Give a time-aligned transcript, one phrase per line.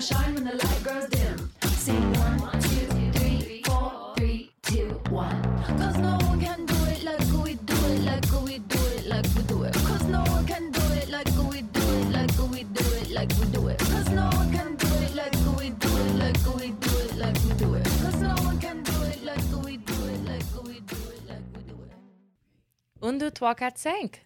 [0.00, 1.50] gonna shine when the light grows dim.
[1.76, 5.42] Sing one, two, three, four, three, two, one.
[5.78, 9.26] Cause no one can do it like we do it, like we do it, like
[9.36, 9.74] we do it.
[9.74, 13.32] Cause no one can do it like we do it, like we do it, like
[13.38, 13.78] we do it.
[13.78, 17.36] Cause no one can do it like we do it, like we do it, like
[17.44, 17.84] we do it.
[17.84, 21.44] Cause no one can do it like we do it, like we do it, like
[21.54, 23.02] we do it.
[23.02, 24.22] Undu twakat sank.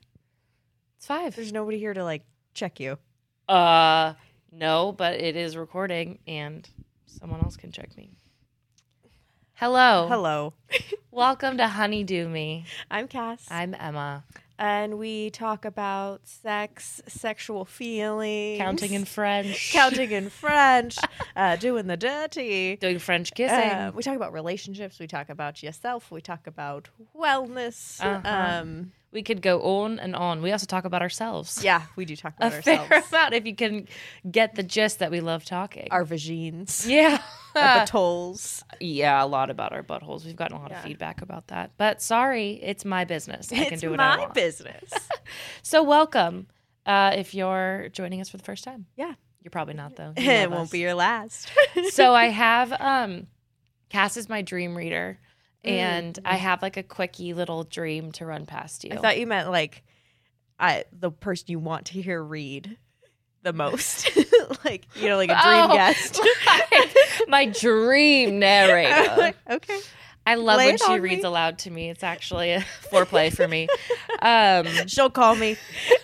[0.97, 1.35] It's five.
[1.35, 2.23] There's nobody here to like
[2.55, 2.99] check you.
[3.49, 4.15] Uh,
[4.57, 6.69] no, but it is recording, and
[7.07, 8.11] someone else can check me.
[9.55, 10.07] Hello.
[10.09, 10.55] Hello.
[11.11, 12.65] Welcome to Honeydew Me.
[12.91, 13.47] I'm Cass.
[13.51, 14.25] I'm Emma.
[14.59, 19.71] and we talk about sex, sexual feelings, Counting in French.
[19.73, 20.99] counting in French,
[21.37, 22.77] uh, doing the dirty.
[22.77, 23.57] Doing French kissing.
[23.57, 24.99] Uh, we talk about relationships.
[24.99, 26.11] We talk about yourself.
[26.11, 28.01] We talk about wellness.
[28.01, 28.61] Uh-huh.
[28.61, 30.43] Um, we could go on and on.
[30.43, 31.63] We also talk about ourselves.
[31.65, 33.13] yeah, we do talk A about fair ourselves.
[33.13, 33.89] amount if you can
[34.31, 35.89] get the gist that we love talking.
[35.91, 37.23] Our vagines, yeah.
[37.57, 38.63] our buttholes.
[38.81, 40.27] yeah, a lot about our buttholes.
[40.27, 40.79] We've gotten a lot Yeah.
[40.81, 41.71] of feedback about that.
[41.79, 43.51] But sorry, it's my business.
[43.53, 44.35] I can it's do what I my want.
[44.35, 44.93] business.
[45.63, 46.49] So welcome.
[46.85, 48.85] Uh, if you're joining us for the first time.
[48.97, 49.15] Yeah.
[49.43, 50.13] You're probably not though.
[50.17, 50.71] It won't us.
[50.71, 51.51] be your last.
[51.91, 53.27] so I have um
[53.91, 55.19] Cass is my dream reader.
[55.65, 58.91] And I have like a quickie little dream to run past you.
[58.93, 59.83] I thought you meant like
[60.59, 62.77] I the person you want to hear read
[63.43, 64.11] the most.
[64.65, 66.21] like, you know, like a dream Oh, guest.
[67.29, 69.35] my dream narrator.
[69.51, 69.81] okay.
[70.27, 71.29] I love Lay when she reads me.
[71.29, 71.91] aloud to me.
[71.91, 73.69] It's actually a foreplay for me.
[74.23, 75.57] Um She'll call me.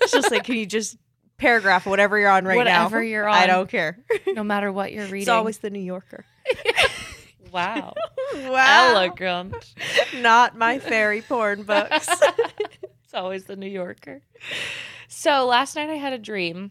[0.08, 0.98] She'll say, Can you just
[1.38, 2.84] paragraph whatever you're on right now?
[2.84, 3.34] Whatever you're on.
[3.34, 3.98] I don't care.
[4.26, 5.20] no matter what you're reading.
[5.20, 6.24] It's always the New Yorker.
[7.52, 7.94] Wow.
[8.32, 8.94] Wow.
[8.94, 9.74] Elegant.
[10.16, 12.08] Not my fairy porn books.
[13.04, 14.22] It's always the New Yorker.
[15.08, 16.70] So last night I had a dream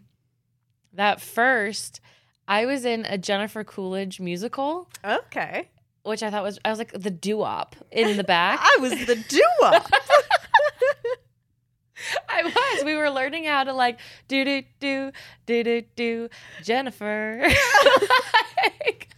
[0.94, 2.00] that first
[2.48, 5.68] I was in a Jennifer Coolidge musical, okay.
[6.04, 8.62] which I thought was I was like the doo-wop in the back.
[8.62, 9.82] I was the duo.
[12.30, 12.86] I was.
[12.86, 14.00] We were learning how to like
[14.30, 15.12] do do do
[15.46, 16.30] do do do
[16.64, 17.46] Jennifer.
[18.86, 19.09] Like,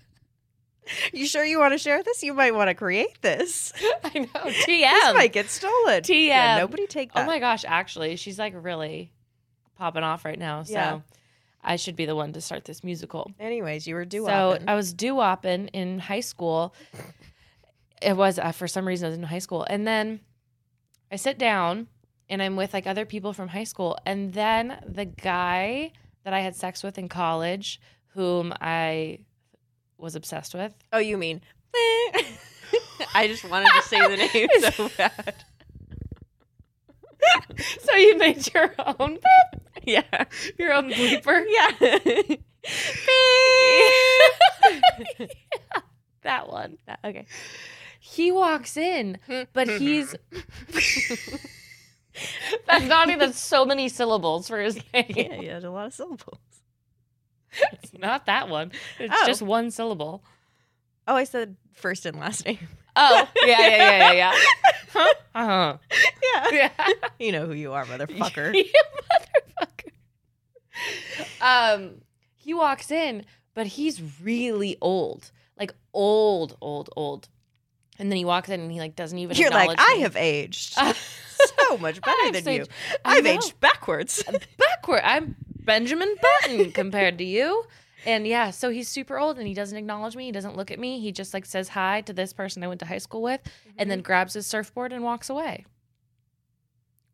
[1.13, 2.24] you sure you want to share this?
[2.24, 3.74] You might want to create this.
[4.03, 4.28] I know.
[4.46, 5.13] This TM.
[5.16, 6.02] might get stolen.
[6.03, 6.28] TM.
[6.28, 7.24] Yeah, nobody take that.
[7.24, 9.12] Oh my gosh, actually, she's like really
[9.78, 10.63] popping off right now.
[10.63, 11.00] So Yeah.
[11.63, 13.31] I should be the one to start this musical.
[13.40, 14.28] Anyways, you were duo.
[14.28, 16.74] So I was doo-wopping in high school.
[18.01, 20.22] It was uh, for some reason I was in high school, and then
[21.12, 21.88] I sit down
[22.30, 25.91] and I'm with like other people from high school, and then the guy
[26.24, 27.80] that I had sex with in college,
[28.16, 29.19] whom I
[30.01, 30.73] was obsessed with.
[30.91, 31.41] oh, you mean?
[33.13, 35.35] I just wanted to say the name so bad.
[37.81, 39.19] So you made your own,
[39.84, 40.25] Yeah.
[40.57, 41.44] your own bleeper.
[41.47, 42.35] Yeah.
[46.23, 46.78] That one.
[47.06, 47.25] okay.
[48.00, 49.19] He walks in,
[49.53, 49.78] but mm-hmm.
[49.78, 50.16] he's.
[52.68, 55.06] That's not even so many syllables for his name.
[55.09, 56.39] Yeah, he had a lot of syllables.
[57.73, 58.72] It's not that one.
[59.00, 59.25] It's Oh.
[59.28, 60.23] just one syllable.
[61.07, 62.59] Oh, I said first and last name.
[62.95, 64.34] Oh, yeah, yeah, yeah, yeah, yeah.
[64.94, 65.13] Huh?
[65.35, 65.78] Uh-huh.
[66.51, 66.69] Yeah.
[66.79, 66.88] Yeah.
[67.19, 68.53] You know who you are, motherfucker.
[68.56, 68.66] you
[69.62, 69.91] motherfucker.
[71.41, 72.01] Um,
[72.35, 75.31] he walks in, but he's really old.
[75.59, 77.28] Like old, old, old.
[78.00, 80.01] And then he walks in and he like doesn't even You're like, I me.
[80.01, 80.94] have aged Uh,
[81.57, 82.62] so much better than you.
[82.62, 82.72] aged-
[83.06, 84.23] I I've aged backwards.
[84.57, 85.01] backward.
[85.03, 87.64] I'm Benjamin Button compared to you.
[88.06, 90.26] And yeah, so he's super old and he doesn't acknowledge me.
[90.26, 91.00] He doesn't look at me.
[91.00, 93.42] He just like says hi to this person I went to high school with
[93.78, 94.06] and then mm-hmm.
[94.06, 95.66] grabs his surfboard and walks away.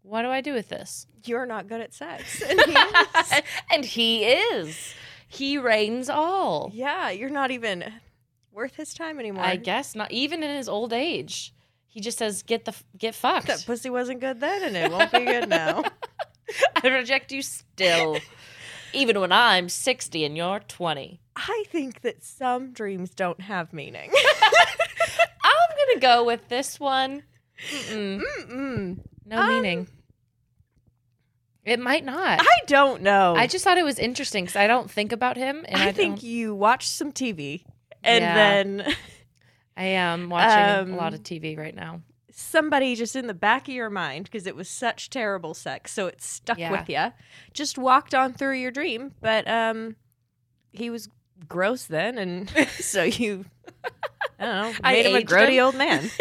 [0.02, 1.06] What do I do with this?
[1.26, 2.42] You're not good at sex.
[2.42, 3.42] And he is.
[3.72, 4.94] and he is.
[5.28, 6.72] He reigns all.
[6.74, 7.84] yeah, you're not even
[8.54, 9.44] worth his time anymore.
[9.44, 11.54] I guess not even in his old age.
[11.86, 13.48] He just says get the get fucked.
[13.48, 15.84] that pussy wasn't good then, and it won't be good now.
[16.84, 18.22] I reject you still.
[18.94, 21.20] even when I'm 60 and you're 20.
[21.36, 24.10] I think that some dreams don't have meaning.
[25.44, 27.24] I'm going to go with this one.
[27.72, 28.22] Mm-mm.
[28.22, 29.00] Mm-mm.
[29.26, 29.88] No Um, meaning.
[31.64, 32.40] It might not.
[32.40, 33.36] I don't know.
[33.36, 35.92] I just thought it was interesting because I don't think about him, and I, I
[35.92, 37.66] think you watched some TV,
[38.04, 38.34] and Yeah.
[38.34, 38.96] then
[39.76, 42.02] I am watching a lot Um, of TV right now.
[42.40, 46.06] Somebody just in the back of your mind, because it was such terrible sex, so
[46.08, 46.72] it stuck Yeah.
[46.72, 47.12] with you,
[47.54, 49.14] just walked on through your dream.
[49.22, 49.96] But um,
[50.72, 51.10] he was
[51.48, 52.50] gross then, and
[52.80, 53.46] so you,
[54.40, 55.66] I don't know, I made him a grody him.
[55.66, 56.10] old man.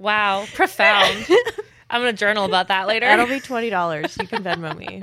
[0.00, 1.26] Wow, profound.
[1.90, 3.06] I'm gonna journal about that later.
[3.06, 4.16] That'll be twenty dollars.
[4.20, 5.02] You can Venmo me.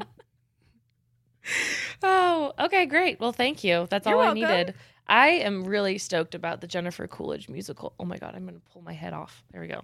[2.01, 3.19] oh, Okay, great.
[3.19, 3.87] Well, thank you.
[3.89, 4.43] That's You're all welcome.
[4.45, 4.73] I needed.
[5.07, 7.93] I am really stoked about the Jennifer Coolidge musical.
[7.99, 9.43] Oh my god, I'm gonna pull my head off.
[9.51, 9.83] There we go.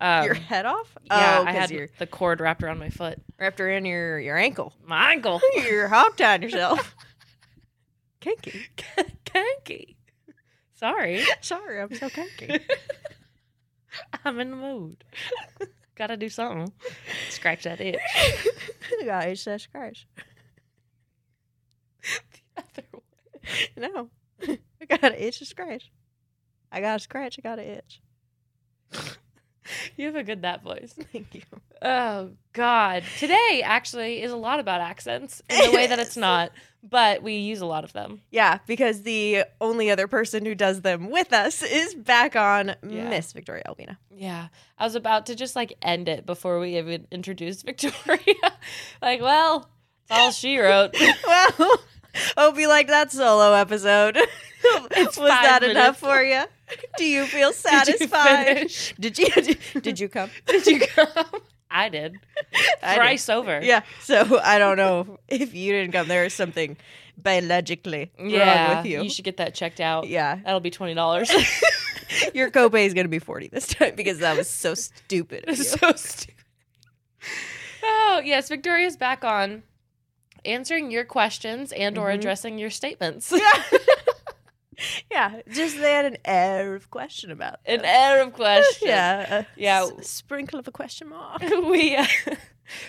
[0.00, 0.96] Um, your head off?
[1.04, 3.20] yeah, oh, I had you're the cord wrapped around my foot.
[3.38, 4.72] wrapped around your your ankle.
[4.84, 5.40] My ankle.
[5.54, 6.94] You're hopped on yourself.
[8.20, 8.66] Kinky.
[9.24, 9.96] Kinky.
[10.74, 12.58] Sorry, Sorry, I'm so kinky.
[14.24, 15.04] I'm in the mood.
[15.94, 16.72] Gotta do something.
[17.28, 18.00] Scratch that itch.
[19.04, 20.06] Guys, that's scratch.
[22.02, 23.92] The other one.
[23.92, 24.08] No,
[24.80, 25.90] I got an itch to scratch.
[26.72, 27.38] I got a scratch.
[27.38, 28.00] I got an itch.
[29.96, 30.94] You have a good that voice.
[31.12, 31.42] Thank you.
[31.80, 33.04] Oh God!
[33.18, 36.50] Today actually is a lot about accents in the way that it's not,
[36.82, 38.20] but we use a lot of them.
[38.32, 43.08] Yeah, because the only other person who does them with us is back on Yeah.
[43.08, 43.96] Miss Victoria Albina.
[44.12, 48.34] Yeah, I was about to just like end it before we even introduced Victoria.
[49.00, 49.70] like, well,
[50.02, 50.96] it's all she wrote.
[51.26, 51.76] well,
[52.36, 54.16] hope you liked that solo episode.
[54.96, 56.44] Was that enough for you?
[56.96, 58.70] Do you feel Did you satisfied?
[59.00, 59.26] Did you
[59.80, 60.30] did, you come?
[60.46, 61.08] Did you come?
[61.70, 62.16] I did.
[62.82, 62.96] I did.
[62.96, 63.60] Thrice over.
[63.62, 63.82] Yeah.
[64.00, 66.08] So I don't know if you didn't come.
[66.08, 66.76] There is something
[67.16, 69.08] biologically Yeah, wrong with you.
[69.10, 70.08] should get that checked out.
[70.08, 70.40] yeah.
[70.44, 71.30] That'll be twenty dollars.
[72.34, 75.44] Your copay is going to be 40 this time because that was so stupid.
[75.46, 75.54] you.
[75.54, 76.34] so stupid.
[77.84, 79.62] Oh yes, Victoria's back on
[80.44, 82.14] answering your questions and or Mhm.
[82.14, 83.32] addressing your statements.
[83.32, 83.62] yeah.
[85.10, 88.88] yeah, Just they had an air of question about An air of question.
[88.88, 89.44] Yeah.
[89.56, 89.88] Yeah.
[89.98, 91.42] s- sprinkle of a question mark.
[91.66, 92.06] we uh,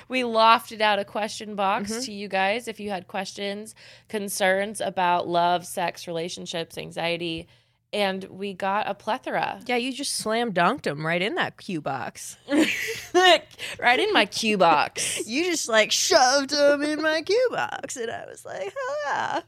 [0.07, 2.05] we lofted out a question box Mhm.
[2.05, 3.75] to you guys if you had questions,
[4.07, 7.47] concerns about love, sex, relationships, anxiety,
[7.93, 9.61] and we got a plethora.
[9.65, 12.37] Yeah, you just slam dunked them right in that cue box.
[13.13, 15.27] right in my cue box.
[15.27, 19.41] You just like shoved them in my cue box, and I was like, hell yeah.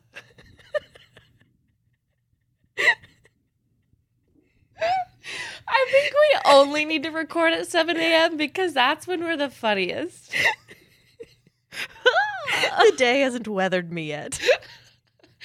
[5.68, 8.36] I think we only need to record at 7 a.m.
[8.36, 10.36] because that's when we're the funniest.
[11.72, 14.39] the day hasn't weathered me yet.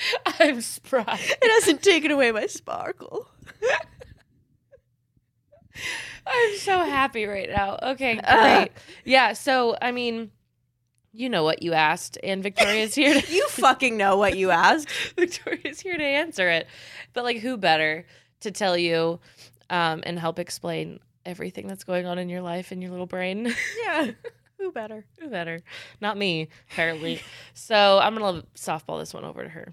[0.38, 1.30] I'm surprised.
[1.42, 3.28] It hasn't taken away my sparkle.
[6.26, 7.78] I'm so happy right now.
[7.82, 8.58] Okay, Uh.
[8.60, 8.72] great.
[9.04, 10.30] Yeah, so I mean,
[11.12, 14.90] you know what you asked, and Victoria's here to You fucking know what you asked.
[15.16, 16.66] Victoria's here to answer it.
[17.14, 18.04] But like who better
[18.40, 19.20] to tell you
[19.70, 23.54] um, and help explain everything that's going on in your life and your little brain?
[23.84, 24.10] Yeah.
[24.58, 25.04] Who better?
[25.20, 25.60] who better?
[26.00, 27.20] Not me, apparently.
[27.54, 29.72] so I'm gonna softball this one over to her.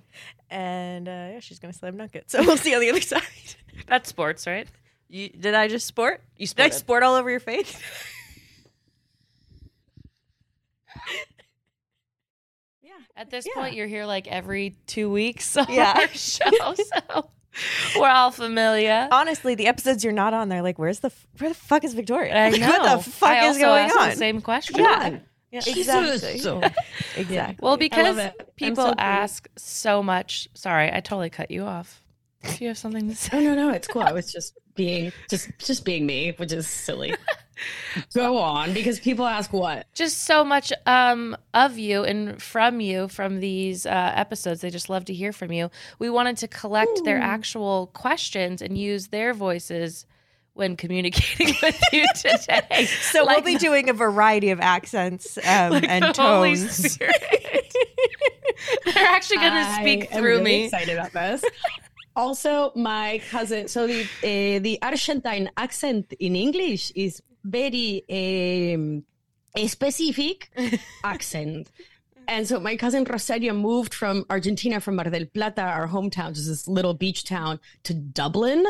[0.50, 2.30] And uh, yeah, she's gonna slam dunk it.
[2.30, 3.22] So we'll see on the other side.
[3.88, 4.68] That's sports, right?
[5.10, 6.22] You, did I just sport?
[6.38, 7.78] You Did I sport all over your face?
[12.82, 12.92] yeah.
[13.16, 13.54] At this Yeah.
[13.62, 15.94] point, you're here like every two weeks on Yeah.
[15.96, 17.30] our show, so
[18.00, 19.08] we're all familiar.
[19.12, 21.94] Honestly, the episodes you're not on, they're like, "Where's the f- where the fuck is
[21.94, 22.36] Victoria?
[22.36, 22.68] I know.
[22.68, 24.80] what the fuck I is also going asked on?" The same question.
[24.80, 25.20] Yeah.
[25.52, 26.22] Yeah, Jesus.
[26.22, 26.82] exactly.
[27.16, 27.58] exactly.
[27.62, 28.20] Well, because
[28.58, 30.50] people so ask so much.
[30.54, 32.04] Sorry, I totally cut you off.
[32.44, 33.30] Do you have something to say?
[33.38, 34.02] Oh no, no, it's cool.
[34.02, 37.16] I was just being just just being me, which is silly.
[38.14, 39.86] Go on, because people ask what.
[39.94, 44.62] Just so much um, of you and from you from these uh, episodes.
[44.62, 45.70] They just love to hear from you.
[45.98, 50.06] We wanted to collect their actual questions and use their voices
[50.54, 52.86] when communicating with you today.
[52.86, 56.94] So Like we'll be doing a variety of accents um, like and the Holy tones.
[56.94, 57.74] Spirit.
[58.86, 60.66] They're actually going to speak am through really me.
[60.66, 61.44] Excited about this.
[62.16, 63.68] Also, my cousin.
[63.68, 69.04] So the uh, the Argentine accent in English is very um,
[69.56, 70.50] a specific
[71.04, 71.72] accent.
[72.28, 76.48] And so my cousin Rosario moved from Argentina, from Mar del Plata, our hometown, just
[76.48, 78.66] this little beach town, to Dublin.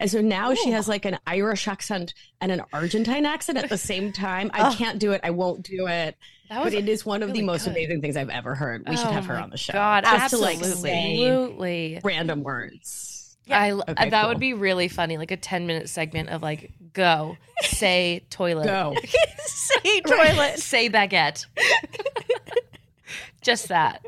[0.00, 3.78] And so now she has like an Irish accent and an Argentine accent at the
[3.78, 4.50] same time.
[4.52, 4.74] I Oh.
[4.76, 5.20] can't do it.
[5.22, 6.16] I won't do it.
[6.48, 7.72] That was But it is one of really the most good.
[7.72, 8.88] amazing things I've ever heard.
[8.88, 9.72] We should Oh have her on the show.
[9.72, 10.90] God, Just to, like, absolutely.
[10.90, 12.00] say absolutely.
[12.04, 13.36] random words.
[13.46, 13.60] Yeah.
[13.60, 14.28] I Okay, that cool.
[14.30, 18.96] would be really funny, like a ten minute segment of like go say toilet, Go.
[19.46, 20.58] Say toilet.
[20.58, 21.46] say baguette,
[23.42, 24.04] just that.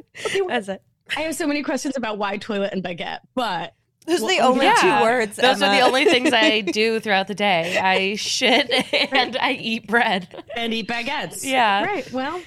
[0.49, 0.83] That's it.
[1.17, 3.75] I have so many questions about why toilet and baguette, but
[4.09, 4.75] Those are the only yeah.
[4.99, 5.37] two words.
[5.37, 7.79] Those are the only things I do throughout the day.
[7.79, 8.71] I shit
[9.13, 10.45] and I eat bread.
[10.57, 11.45] and eat baguettes.
[11.45, 11.85] Yeah.
[11.85, 12.11] Right.
[12.13, 12.41] Well,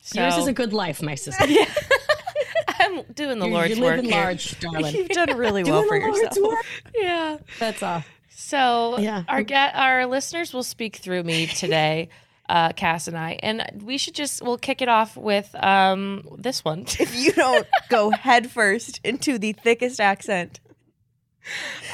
[0.00, 1.46] So yours is a good life, my sister.
[1.46, 1.64] yeah.
[2.80, 4.14] I'm doing the you, Lord's you live work in here.
[4.14, 4.94] large, darling.
[4.94, 6.48] You've done really well Doing for the Lord's yourself.
[6.52, 6.66] work.
[6.94, 7.38] Yeah.
[7.58, 8.04] That's all.
[8.30, 9.24] So Yeah.
[9.28, 12.08] our get our listeners will speak through me today.
[12.48, 13.38] uh, Cass and I.
[13.42, 16.84] And we should just we'll kick it off with um, this one.
[17.00, 20.60] If you don't go headfirst into the thickest accent.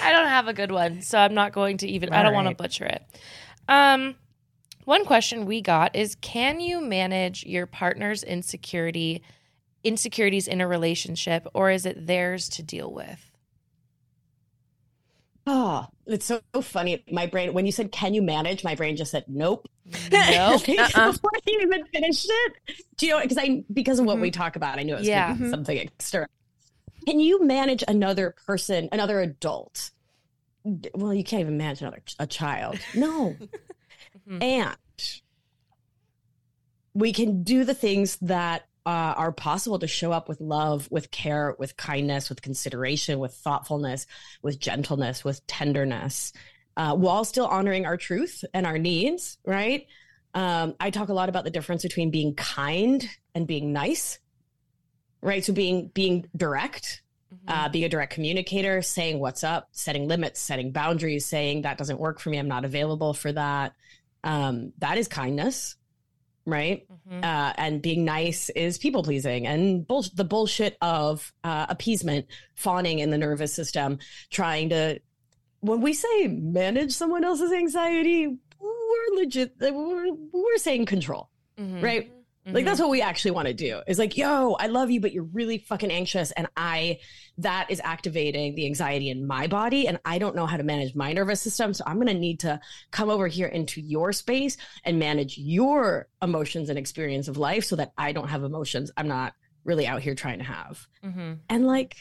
[0.02, 2.12] I don't have a good one, so I'm not going to even.
[2.12, 3.02] I don't want to butcher it.
[3.68, 4.16] Um,
[4.84, 9.22] one question we got is: Can you manage your partner's insecurity,
[9.82, 13.30] insecurities in a relationship, or is it theirs to deal with?
[15.46, 17.04] Oh, it's so funny.
[17.10, 19.68] My brain, when you said, "Can you manage?" My brain just said, "Nope."
[20.10, 20.62] Nope.
[20.68, 21.12] Uh-uh.
[21.12, 22.54] Before I even finished it,
[22.96, 23.20] do you know?
[23.20, 25.36] Because I, because of what we talk about, I knew it was Yeah.
[25.50, 26.28] something external.
[27.06, 29.90] Can you manage another person, another adult?
[30.94, 32.78] Well, you can't even manage another a child.
[32.94, 33.36] No,
[34.28, 34.42] Mhm.
[34.42, 34.76] and
[36.94, 41.10] we can do the things that uh, are possible to show up with love, with
[41.10, 44.06] care, with kindness, with consideration, with thoughtfulness,
[44.42, 46.32] with gentleness, with tenderness,
[46.76, 49.38] uh, while still honoring our truth and our needs.
[49.44, 49.86] Right?
[50.34, 54.18] Um, I talk a lot about the difference between being kind and being nice.
[55.24, 55.44] Right?
[55.44, 57.00] So being being direct
[57.48, 61.98] uh, being a direct communicator, saying what's up, setting limits, setting boundaries, saying that doesn't
[61.98, 63.72] work for me, I'm not available for that.
[64.22, 65.76] Um, that is kindness,
[66.46, 66.86] right?
[67.10, 67.24] Mhm.
[67.24, 73.00] Uh, and being nice is people pleasing and bull- the bullshit of uh, appeasement, fawning
[73.00, 73.98] in the nervous system,
[74.30, 75.00] trying to.
[75.60, 78.28] When we say manage someone else's anxiety,
[78.60, 79.54] we're legit.
[79.60, 81.28] We're, we're saying control.
[81.58, 81.82] Mhm.
[81.82, 82.10] Right.
[82.46, 83.80] Like that's what we actually want to do.
[83.86, 86.98] Is like, yo, I love you, but you're really fucking anxious, and I
[87.38, 90.94] that is activating the anxiety in my body, and I don't know how to manage
[90.94, 92.60] my nervous system, so I'm gonna need to
[92.90, 97.76] come over here into your space and manage your emotions and experience of life, so
[97.76, 99.32] that I don't have emotions I'm not
[99.64, 100.86] really out here trying to have.
[101.02, 101.38] Mhm.
[101.48, 101.96] And like,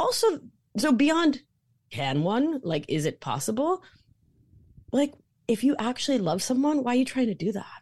[0.00, 0.40] also,
[0.76, 1.42] so beyond
[1.90, 3.84] can one like, is it possible?
[4.90, 5.12] Like,
[5.46, 7.81] if you actually love someone, why are you trying to do that?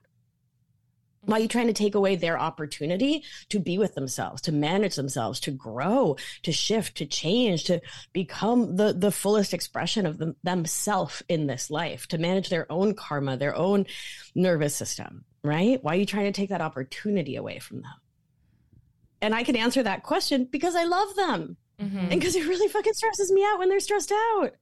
[1.23, 4.97] Why are you trying to take away their opportunity to be with themselves, to manage
[4.97, 7.81] themselves, to grow, to shift, to change, to
[8.13, 12.95] become the the fullest expression of them, themselves in this life, to manage their own
[12.95, 13.85] karma, their own
[14.35, 15.83] nervous system, right?
[15.85, 18.01] Why are you trying to take that opportunity away from them?
[19.21, 22.11] And I can answer that question because I love them Mhm.
[22.11, 24.55] and because it really fucking stresses me out when they're stressed out.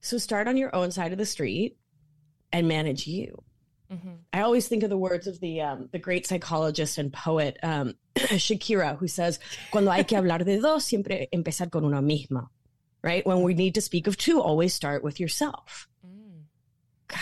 [0.00, 1.76] So start on your own side of the street
[2.50, 3.44] and manage you.
[3.92, 4.18] Mhm.
[4.32, 7.94] I always think of the words of the um, the great psychologist and poet um,
[8.16, 9.38] Shakira, who says,
[9.70, 12.48] "Cuando hay que hablar de dos, siempre empezar con una misma."
[13.02, 13.26] Right?
[13.26, 15.88] When we need to speak of two, always start with yourself.
[16.06, 16.44] Mm.
[17.08, 17.18] God,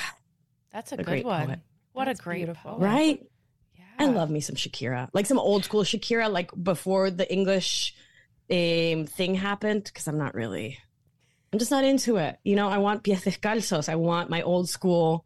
[0.72, 1.46] That's a, A good great one.
[1.46, 1.58] poet.
[1.92, 2.72] What That's a great beautiful.
[2.72, 2.80] poet.
[2.84, 3.26] right?
[3.74, 3.84] Yeah.
[3.98, 7.94] I love me some Shakira, like some old school Shakira, like before the English
[8.50, 9.84] um, thing happened.
[9.84, 10.78] Because I'm not really,
[11.52, 12.38] I'm just not into it.
[12.44, 13.88] You know, I want pies descalzos.
[13.88, 15.24] I want my old school,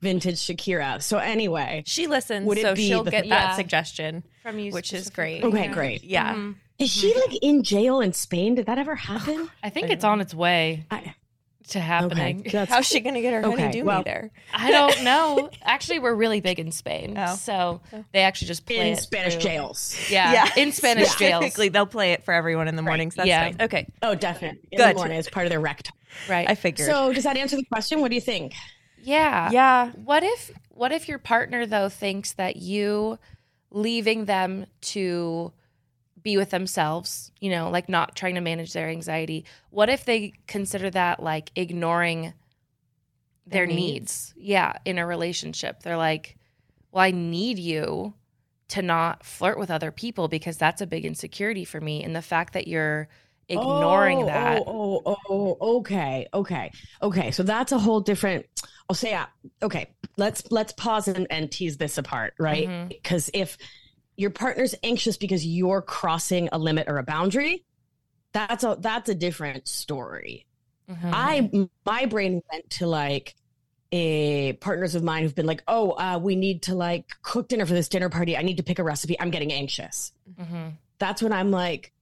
[0.00, 1.02] vintage Shakira.
[1.02, 3.46] So anyway, She listens, Would it so be she'll the- get Yeah.
[3.46, 4.22] that suggestion.
[4.42, 5.44] from you, which is great.
[5.44, 5.72] Okay, Yeah.
[5.72, 6.04] great.
[6.04, 6.34] Yeah.
[6.34, 6.54] Mhm.
[6.78, 8.54] is she like in jail in Spain?
[8.54, 9.50] Did that ever happen?
[9.62, 11.14] I think I it's don't on its way I,
[11.68, 12.42] to happening.
[12.46, 14.30] okay, How's she going to get her Okay, honey do well- there?
[14.54, 15.50] I don't know.
[15.62, 17.34] Actually, we're really big in Spain, Oh.
[17.36, 17.82] so
[18.12, 19.94] they actually just play in it Spanish through- jails.
[20.10, 21.42] Yeah, yeah, in Spanish jails.
[21.42, 23.14] Specifically, they'll play it for everyone in the mornings.
[23.14, 23.50] That's Yeah.
[23.50, 23.56] nice.
[23.60, 24.60] Okay, Oh, definitely.
[24.72, 24.90] In Good.
[24.90, 25.92] the morning, it's part of their rec time.
[26.30, 26.48] Right.
[26.50, 26.88] I figured.
[26.88, 28.00] So, does that answer the question?
[28.00, 28.54] What do you think?
[29.02, 29.50] Yeah.
[29.50, 29.90] yeah.
[29.92, 33.18] What if what if your partner though thinks that you
[33.70, 35.52] leaving them to
[36.22, 39.44] be with themselves, you know, like not trying to manage their anxiety.
[39.70, 42.34] What if they consider that like ignoring
[43.46, 44.34] their Their needs?
[44.34, 44.34] needs?
[44.36, 45.82] Yeah, in a relationship.
[45.82, 46.36] They're like,
[46.92, 48.14] "Well, I need you
[48.68, 52.22] to not flirt with other people because that's a big insecurity for me." And the
[52.22, 53.08] fact that you're
[53.50, 54.62] ignoring Oh, that.
[54.66, 56.70] Oh, oh, oh, okay, okay,
[57.02, 57.30] okay.
[57.30, 58.46] So that's a whole different.
[58.88, 59.26] I'll say, uh,
[59.62, 59.90] okay.
[60.16, 62.68] Let's let's pause and, and tease this apart, right?
[62.68, 62.88] Mhm.
[62.88, 63.56] Because if
[64.16, 67.64] your partner's anxious because you're crossing a limit or a boundary,
[68.32, 70.46] that's a that's a different story.
[70.90, 71.10] Mhm.
[71.12, 73.34] I my brain went to like
[73.92, 77.66] a partners of mine who've been like, oh, uh, we need to like cook dinner
[77.66, 78.36] for this dinner party.
[78.36, 79.18] I need to pick a recipe.
[79.18, 80.12] I'm getting anxious.
[80.40, 80.74] Mhm.
[80.98, 81.92] That's when I'm like,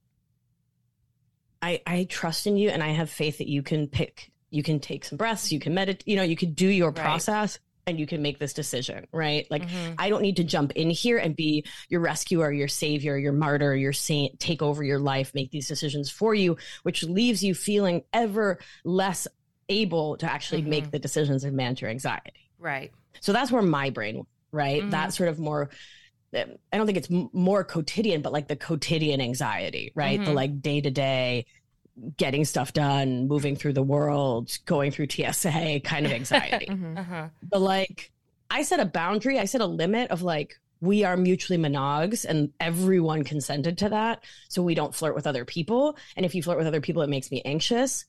[1.61, 4.79] I I trust in you and I have faith that you can pick, you can
[4.79, 6.95] take some breaths, you can meditate, you know, you can do your Right.
[7.03, 9.49] process and you can make this decision, right?
[9.49, 9.95] Like Mhm.
[9.97, 13.75] I don't need to jump in here and be your rescuer, your savior, your martyr,
[13.75, 18.03] your saint, take over your life, make these decisions for you, which leaves you feeling
[18.13, 19.27] ever less
[19.69, 20.91] able to actually make Mhm.
[20.91, 22.49] the decisions and manage your anxiety.
[22.59, 22.91] Right.
[23.21, 24.83] So that's where my brain, right?
[24.83, 24.91] Mhm.
[24.91, 25.69] That sort of more.
[26.33, 26.45] I
[26.77, 30.23] don't think it's more quotidian, but like the quotidian anxiety, right?
[30.23, 30.35] The Mhm.
[30.35, 31.45] like day to day
[32.17, 36.65] getting stuff done, moving through the world, going through TSA kind of anxiety.
[36.69, 36.97] Mhm.
[36.97, 37.27] Uh-huh.
[37.51, 38.11] the like
[38.51, 42.51] I set a boundary, I set a limit of like, we are mutually monogs and
[42.59, 44.23] everyone consented to that.
[44.47, 45.97] So we don't flirt with other people.
[46.15, 48.05] And if you flirt with other people, it makes me anxious.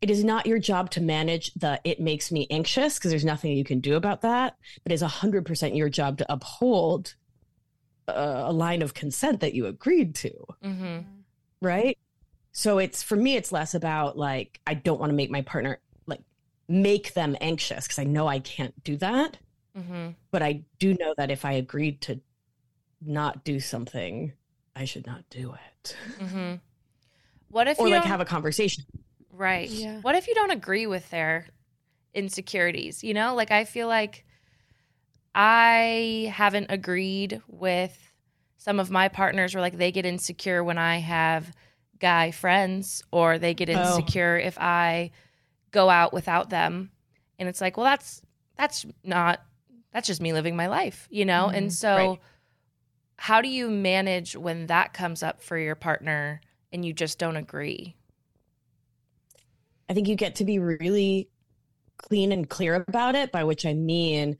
[0.00, 3.52] It is not your job to manage the it makes me anxious because there's nothing
[3.56, 4.56] you can do about that.
[4.84, 7.16] But it's 100% your job to uphold
[8.16, 10.32] uh, a line of consent that you agreed to.
[10.64, 10.98] Mm-hmm.
[11.60, 11.98] Right.
[12.52, 15.78] So it's for me, it's less about like, I don't want to make my partner
[16.06, 16.22] like
[16.68, 19.38] make them anxious because I know I can't do that
[19.78, 20.10] Mm-hmm.
[20.32, 22.20] but I do know that if I agreed to
[23.00, 24.32] not do something,
[24.74, 25.96] I should not do it.
[26.18, 26.54] Mm-hmm.
[27.50, 28.84] What if Or you like have a conversation.
[29.32, 29.70] Right.
[29.70, 30.00] Yeah.
[30.00, 31.46] What if you don't agree with their
[32.14, 33.04] insecurities?
[33.04, 34.24] You know, like I feel like
[35.34, 38.12] I haven't agreed with
[38.56, 41.52] some of my partners where like they get insecure when I have
[41.98, 44.00] guy friends or they get Oh.
[44.00, 45.10] insecure if I
[45.70, 46.90] go out without them.
[47.38, 48.22] And it's like, well, that's
[48.56, 49.40] that's not
[49.92, 51.48] that's just me living my life, you know?
[51.48, 51.70] And mm-hmm.
[51.70, 52.20] so Right.
[53.16, 56.40] how do you manage when that comes up for your partner
[56.72, 57.96] and you just don't agree?
[59.88, 61.28] I think you get to be really
[61.98, 64.38] clean and clear about it, by which I mean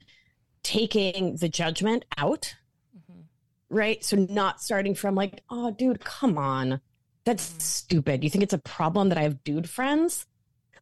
[0.63, 2.53] taking the judgment out,
[2.95, 3.23] Mhm.
[3.69, 4.03] right?
[4.03, 6.81] So not starting from like, oh, dude, come on.
[7.23, 8.23] That's stupid.
[8.23, 10.25] You think it's a problem that I have dude friends?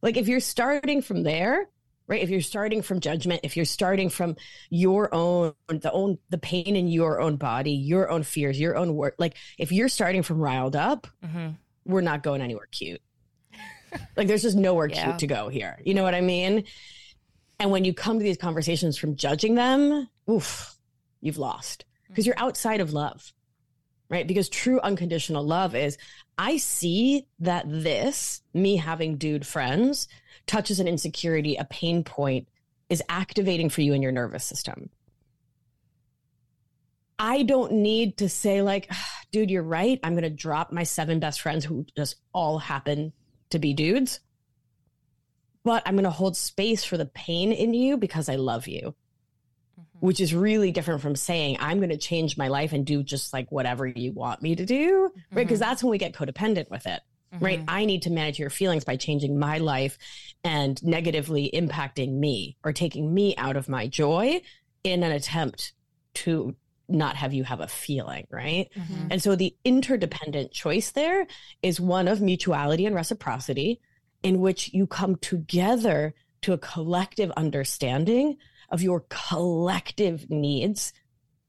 [0.02, 1.68] Like, if you're starting from there,
[2.06, 2.22] right?
[2.22, 4.36] If you're starting from judgment, if you're starting from
[4.70, 8.94] your own, the own, the pain in your own body, your own fears, your own
[8.94, 11.56] work, like if you're starting from riled up, Mhm.
[11.84, 13.00] we're not going anywhere cute.
[14.16, 15.04] like there's just nowhere Yeah.
[15.06, 15.78] cute to go here.
[15.84, 16.64] You know what I mean?
[17.60, 20.76] And when you come to these conversations from judging them, oof,
[21.20, 23.32] you've lost because you're outside of love.
[24.08, 24.26] Right?
[24.26, 25.96] Because true unconditional love is
[26.36, 30.08] I see that this, me having dude friends,
[30.46, 32.48] touches an insecurity, a pain point
[32.88, 34.90] is activating for you in your nervous system.
[37.20, 40.00] I don't need to say like, "Ah, dude, you're right.
[40.02, 43.12] I'm going to drop my seven best friends who just all happen
[43.50, 44.20] to be dudes.
[45.64, 48.94] But I'm going to hold space for the pain in you because I love you,
[49.78, 50.06] mm-hmm.
[50.06, 53.32] which is really different from saying, I'm going to change my life and do just
[53.32, 55.02] like whatever you want me to do.
[55.02, 55.12] Right.
[55.12, 55.36] Mm-hmm.
[55.36, 57.00] Because that's when we get codependent with it.
[57.38, 57.60] Right.
[57.60, 57.70] Mm-hmm.
[57.70, 59.98] I need to manage your feelings by changing my life
[60.42, 64.40] and negatively impacting me or taking me out of my joy
[64.82, 65.72] in an attempt
[66.14, 66.56] to
[66.88, 68.26] not have you have a feeling.
[68.30, 68.68] Right.
[68.74, 69.08] Mhm.
[69.12, 71.28] And so the interdependent choice there
[71.62, 73.80] is one of mutuality and reciprocity,
[74.22, 78.36] in which you come together to a collective understanding
[78.70, 80.92] of your collective needs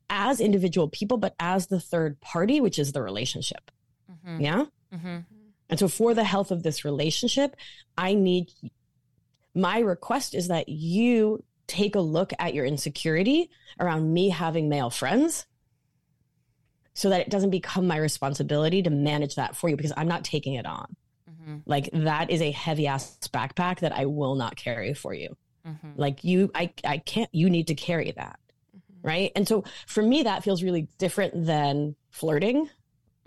[0.09, 3.71] as individual people, but as the third party, which is the relationship.
[4.11, 4.41] Mhm.
[4.41, 4.65] Yeah.
[4.93, 5.25] Mhm.
[5.69, 7.55] And so for the health of this relationship,
[7.97, 8.51] I need
[9.53, 14.89] my request is that you take a look at your insecurity around me having male
[14.89, 15.45] friends
[16.93, 20.25] so that it doesn't become my responsibility to manage that for you because I'm not
[20.25, 20.95] taking it on.
[21.41, 21.61] Mhm.
[21.65, 25.35] Like that is a heavy ass backpack that I will not carry for you.
[25.65, 25.93] Mhm.
[25.95, 28.39] Like you I I can't you need to carry that.
[29.03, 29.31] Right?
[29.35, 32.69] And so for me that feels really different than flirting.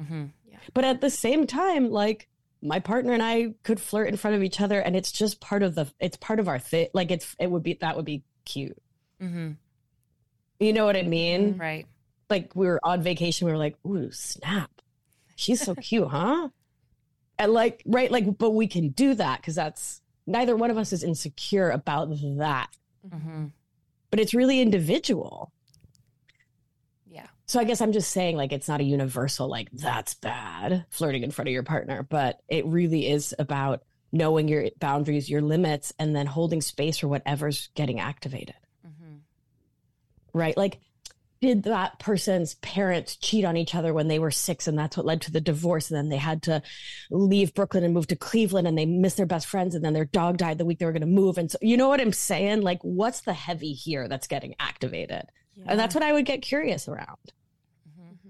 [0.00, 0.30] Mhm.
[0.72, 2.28] But at the same time, like
[2.62, 5.62] my partner and I could flirt in front of each other and it's just part
[5.62, 6.88] of the it's part of our thing.
[6.94, 8.78] Like it's it would be that would be cute.
[9.20, 9.56] Mhm.
[10.60, 11.58] You know what I mean?
[11.58, 11.86] Right.
[12.30, 14.70] Like we were on vacation, we were like, ooh, snap.
[15.36, 16.48] She's so cute, huh?
[17.38, 20.92] And like, right, like, but we can do that because that's neither one of us
[20.92, 22.68] is insecure about that.
[23.08, 23.52] Mhm.
[24.10, 25.52] But it's really individual.
[27.06, 27.26] Yeah.
[27.46, 31.24] So I guess I'm just saying, like, it's not a universal, like, that's bad flirting
[31.24, 35.92] in front of your partner, but it really is about knowing your boundaries, your limits,
[35.98, 38.54] and then holding space for whatever's getting activated,
[38.86, 39.20] Mhm.
[40.32, 40.56] right?
[40.56, 40.78] Like,
[41.44, 45.04] did that person's parents cheat on each other when they were six and that's what
[45.04, 45.90] led to the divorce?
[45.90, 46.62] And then they had to
[47.10, 50.06] leave Brooklyn and move to Cleveland and they missed their best friends and then their
[50.06, 51.36] dog died the week they were going to move.
[51.36, 52.62] And so, you know what I'm saying?
[52.62, 55.24] Like, what's the heavy here that's getting activated?
[55.66, 57.18] And that's what I would get curious around.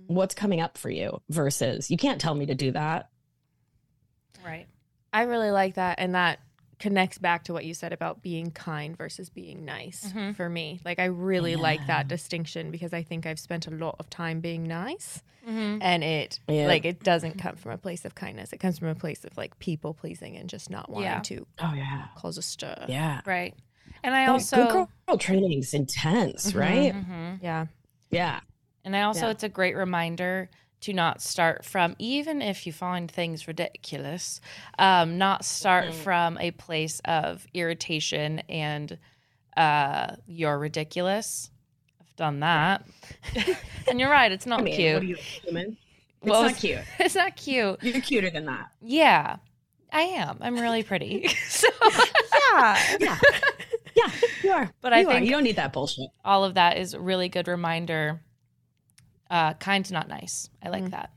[0.07, 0.15] Mhm.
[0.15, 3.09] what's coming up for you versus you can't tell me to do that.
[4.45, 4.67] Right.
[5.13, 5.99] I really like that.
[5.99, 6.41] And that
[6.85, 10.37] connects back to what you said about being kind versus being nice Mhm.
[10.37, 10.81] for me.
[10.85, 14.41] Like, I really like that distinction because I think I've spent a lot of time
[14.41, 15.79] being nice Mhm.
[15.81, 16.67] and it, Yeah.
[16.67, 18.53] like, it doesn't come from a place of kindness.
[18.53, 21.21] It comes from a place of like people pleasing and just not wanting Yeah.
[21.21, 22.85] to Oh yeah, cause a stir.
[22.87, 23.23] yeah.
[23.25, 23.55] Right.
[24.03, 26.61] And I That also good girl training is intense, Mhm.
[26.61, 26.93] right?
[26.95, 27.39] Mhm.
[27.43, 27.67] Yeah.
[28.11, 28.41] Yeah,
[28.85, 29.31] And I also, Yeah.
[29.31, 30.51] it's a great reminder
[30.85, 34.41] to not start from, even if you find things ridiculous,
[34.79, 35.95] um, not start Mhm.
[35.95, 38.99] from a place of irritation and
[39.57, 41.51] uh, you're ridiculous.
[42.01, 42.85] I've done that.
[43.89, 44.95] and you're right, it's not I mean, cute.
[44.95, 45.77] what are you, human?
[46.23, 46.81] It's Well, not cute.
[46.99, 47.83] It's not cute.
[47.83, 48.67] You're cuter than that.
[48.83, 49.37] Yeah,
[49.93, 50.39] I am.
[50.41, 51.29] I'm really pretty.
[51.49, 51.69] so
[52.53, 52.79] Yeah.
[53.01, 53.19] Yeah.
[53.97, 54.11] Yeah,
[54.43, 54.71] you are.
[54.81, 55.13] But I You are.
[55.15, 56.09] think- you don't need that bullshit.
[56.25, 58.21] all of that is a really good reminder.
[59.31, 60.49] Uh, kind, not nice.
[60.63, 60.91] I like Mm.
[60.91, 61.11] that.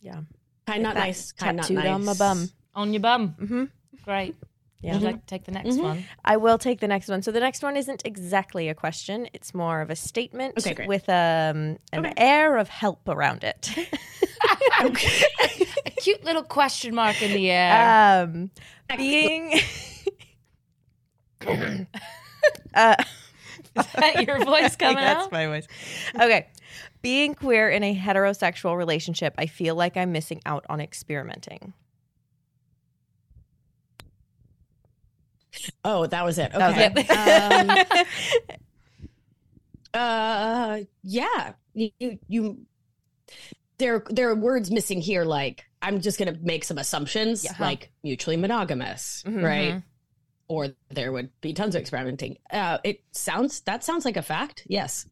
[0.00, 0.20] Yeah.
[0.66, 1.32] Kind not that nice.
[1.32, 1.88] Kind not Tattooed nice.
[1.94, 2.50] on my bum.
[2.74, 3.34] On your bum.
[3.40, 3.64] Mm-hmm.
[4.04, 4.34] Great.
[4.80, 4.92] Yeah.
[4.94, 5.82] Would you like to take the next Mhm.
[5.82, 6.04] one?
[6.24, 7.22] I will take the next one.
[7.22, 11.08] So the next one isn't exactly a question; it's more of a statement Okay, with
[11.08, 12.12] um, an Okay.
[12.18, 13.70] air of help around it.
[14.80, 14.90] A
[16.00, 18.22] cute little question mark in the air.
[18.24, 18.50] um,
[18.96, 19.52] being.
[22.74, 22.96] uh,
[23.76, 25.32] Is that your voice coming That's out?
[25.32, 25.66] my voice.
[26.14, 26.46] Okay.
[27.04, 31.74] Being queer in a heterosexual relationship, I feel like I'm missing out on experimenting.
[35.84, 36.50] Oh, that was it.
[36.52, 37.86] That was Okay.
[37.86, 38.48] it.
[38.48, 38.56] Um,
[39.94, 41.52] uh, yeah.
[41.74, 42.58] You, you, you,
[43.76, 45.24] there, there are words missing here.
[45.26, 47.52] Like, I'm just gonna make some assumptions, Yeah.
[47.60, 49.42] like mutually monogamous, Mhm.
[49.42, 49.82] right?
[50.48, 52.38] Or there would be tons of experimenting.
[52.50, 54.64] Uh, it sounds that sounds like a fact.
[54.68, 55.06] Yes.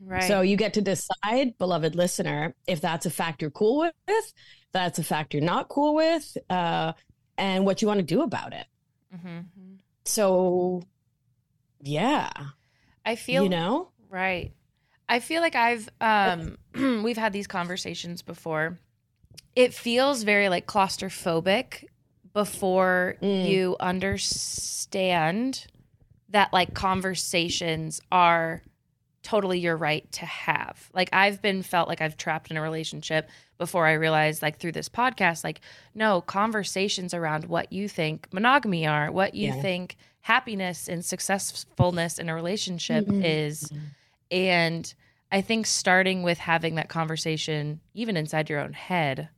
[0.00, 0.22] Right.
[0.22, 4.32] So you get to decide, beloved listener, if that's a fact you're cool with,
[4.72, 6.92] that's a fact you're not cool with, uh,
[7.36, 8.66] and what you want to do about it.
[9.14, 9.78] Mhm.
[10.04, 10.82] So,
[11.82, 12.30] yeah,
[13.04, 14.52] I feel you know, Right.
[15.08, 16.58] I feel like I've um
[17.04, 18.78] we've had these conversations before.
[19.56, 21.84] It feels very like claustrophobic
[22.32, 23.48] before Mm.
[23.48, 25.66] you understand
[26.28, 28.62] that like conversations are
[29.28, 30.88] totally your right to have.
[30.94, 34.72] Like I've been felt like I've trapped in a relationship before I realized like through
[34.72, 35.60] this podcast like
[35.94, 39.60] no conversations around what you think monogamy are, what you Yeah.
[39.60, 43.22] think happiness and successfulness in a relationship Mhm.
[43.24, 43.70] is
[44.30, 44.94] and
[45.30, 49.28] I think starting with having that conversation even inside your own head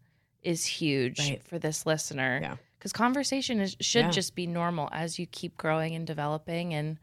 [0.43, 1.43] is huge Right.
[1.43, 2.39] for this listener.
[2.43, 2.57] Yeah.
[2.79, 4.11] Cuz conversation is should Yeah.
[4.11, 6.99] just be normal as you keep growing and developing and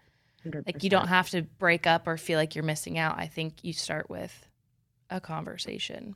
[0.52, 0.66] 100%.
[0.66, 3.18] like you don't have to break up or feel like you're missing out.
[3.18, 4.48] I think you start with
[5.10, 6.16] a conversation.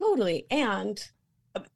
[0.00, 0.46] totally.
[0.50, 1.02] And,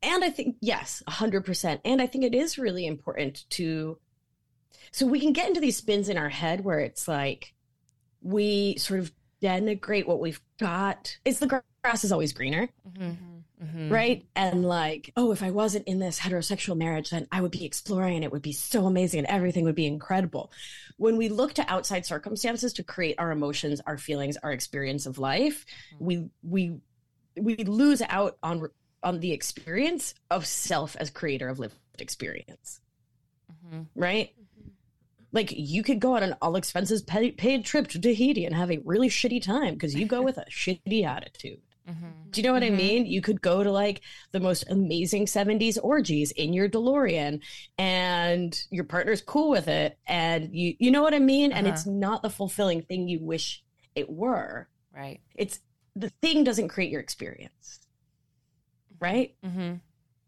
[0.03, 1.81] and I think, yes, 100%.
[1.85, 3.99] And I think it is really important to,
[4.93, 7.55] so we can get into these spins in our head where it's like
[8.21, 9.13] we sort of
[9.43, 11.17] denigrate what we've got.
[11.25, 12.69] It's the grass is always greener.
[12.99, 13.34] Mm-hmm.
[13.63, 13.93] Mm-hmm.
[13.93, 14.27] right?
[14.35, 18.17] And like, oh, if I wasn't in this heterosexual marriage, then I would be exploring
[18.17, 20.51] and it would be so amazing and everything would be incredible.
[20.97, 25.19] When we look to outside circumstances to create our emotions, our feelings, our experience of
[25.19, 25.65] life,
[25.95, 26.05] mm-hmm.
[26.05, 26.81] we we
[27.37, 28.69] we lose out on
[29.03, 32.81] on the experience of self as creator of lived experience,
[33.67, 33.83] Mm-hmm.
[33.95, 34.31] right?
[34.31, 34.69] Mm-hmm.
[35.33, 38.71] Like you could go on an all expenses paid, paid trip to Tahiti and have
[38.71, 41.61] a really shitty time because you go with a shitty attitude.
[41.89, 42.31] Mm-hmm.
[42.31, 42.73] Do you know what Mhm.
[42.73, 43.07] I mean?
[43.07, 44.01] You could go to like
[44.33, 47.43] the most amazing 70s orgies in your DeLorean
[47.77, 51.53] and your partner's cool with it and you you know what I mean?
[51.53, 51.75] And Uh-huh.
[51.75, 53.63] it's not the fulfilling thing you wish
[53.95, 54.69] it were.
[54.93, 55.21] Right.
[55.35, 55.61] It's
[55.95, 57.81] the thing doesn't create your experience.
[59.01, 59.35] Right?
[59.45, 59.75] Mm-hmm.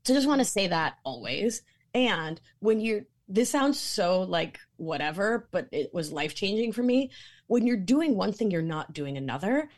[0.05, 1.63] So just want to say that always.
[1.95, 7.11] And when you're this sounds so like whatever, but it was life changing for me.
[7.49, 9.69] When you're doing one thing, you're not doing another.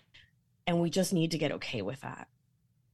[0.68, 2.28] And we just need to get okay with that.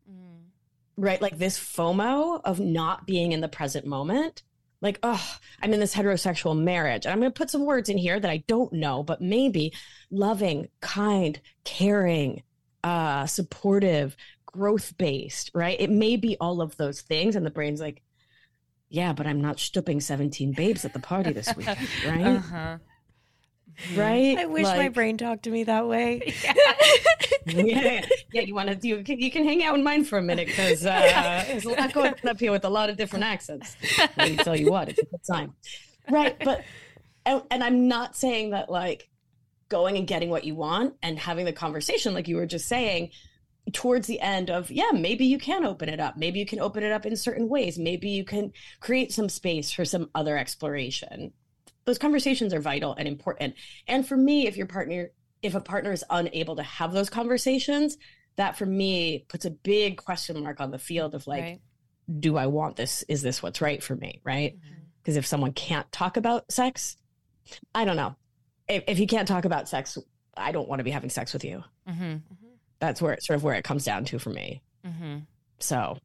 [0.08, 1.02] Mm-hmm.
[1.02, 1.20] right?
[1.20, 4.44] Like this FOMO of not being in the present moment.
[4.80, 7.04] Like, oh, I'm in this heterosexual marriage.
[7.04, 9.72] And I'm going to put some words in here that I don't know, but maybe
[10.12, 12.44] loving, kind, caring,
[12.84, 15.80] uh, supportive, growth based, right?
[15.80, 17.34] It may be all of those things.
[17.34, 18.02] And the brain's like,
[18.88, 21.66] yeah, but I'm not stooping 17 babes at the party this week,
[22.06, 22.36] right?
[22.36, 22.78] Uh-huh.
[23.96, 24.38] Right?
[24.38, 26.32] I wish my brain talked to me that way.
[27.46, 28.42] yeah, yeah.
[28.42, 30.84] You want to you can, you can hang out in mine for a minute because
[30.86, 33.76] uh, there's a lot going on up here with a lot of different accents.
[34.16, 35.54] Let me tell you what, it's a good time,
[36.10, 36.36] right?
[36.44, 36.64] But
[37.26, 39.08] and, and I'm not saying that like
[39.68, 43.10] going and getting what you want and having the conversation, like you were just saying,
[43.72, 46.16] towards the end of yeah, maybe you can open it up.
[46.16, 47.78] Maybe you can open it up in certain ways.
[47.78, 51.32] Maybe you can create some space for some other exploration.
[51.84, 53.54] Those conversations are vital and important.
[53.86, 55.10] And for me, if your partner
[55.44, 57.98] if a partner is unable to have those conversations,
[58.36, 61.60] that for me puts a big question mark on the field of like, right.
[62.18, 63.04] do I want this?
[63.08, 64.22] Is this what's right for me?
[64.24, 64.56] Right?
[65.02, 66.96] Because if someone can't talk about sex,
[67.74, 68.16] I don't know.
[68.68, 69.98] If, if you can't talk about sex,
[70.34, 71.62] I don't want to be having sex with you.
[71.86, 72.16] Mm-hmm.
[72.78, 74.62] That's where it sort of where it comes down to for me.
[74.86, 75.18] Mm-hmm.
[75.58, 75.98] So,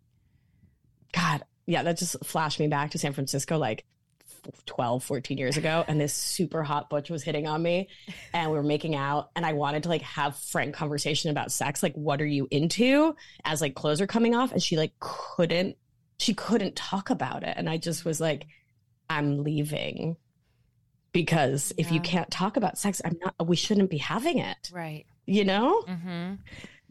[1.13, 3.85] God, yeah, that just flashed me back to San Francisco like
[4.65, 7.87] 12, 14 years ago, and this super hot butch was hitting on me,
[8.33, 11.81] and we were making out, and I wanted to like have frank conversation about sex,
[11.83, 13.15] like what are you into?
[13.45, 15.77] As like clothes are coming off, and she like couldn't,
[16.19, 18.45] she couldn't talk about it, and I just was like,
[19.09, 20.17] I'm leaving
[21.11, 23.47] because if you can't talk about sex, I'm not.
[23.47, 25.05] We shouldn't be having it, Right.
[25.25, 25.83] you know.
[25.87, 26.33] Mm-hmm.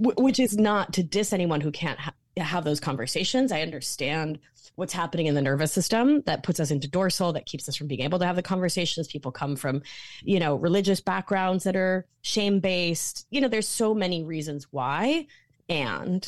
[0.05, 3.53] Wh- which is not to diss anyone who can't ha- have those conversations.
[3.53, 4.39] I understand
[4.77, 7.89] what's happening in the nervous system that puts us into dorsal, that keeps us from
[7.89, 9.09] being able to have the conversations.
[9.09, 9.83] People come from,
[10.23, 13.27] you know, religious backgrounds that are shame based.
[13.31, 15.27] You know, there's so many reasons why.
[15.69, 16.23] And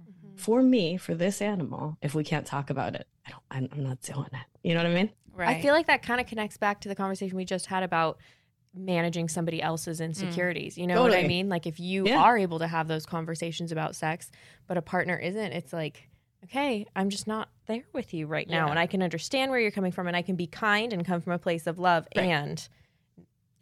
[0.00, 0.36] Mm-hmm.
[0.36, 3.84] for me, for this animal, if we can't talk about it, I don't, I'm, I'm
[3.84, 4.46] not doing it.
[4.62, 5.10] You know what I mean?
[5.34, 5.56] Right.
[5.56, 8.18] I feel like that kind of connects back to the conversation we just had about
[8.74, 10.78] managing somebody else's insecurities.
[10.78, 11.48] You know what I mean?
[11.48, 12.18] Like if you Yeah.
[12.20, 14.30] are able to have those conversations about sex,
[14.66, 16.08] but a partner isn't, it's like,
[16.44, 18.66] okay, I'm just not there with you right now.
[18.66, 18.70] Yeah.
[18.70, 21.20] And I can understand where you're coming from and I can be kind and come
[21.20, 22.26] from a place of love Right.
[22.26, 22.68] and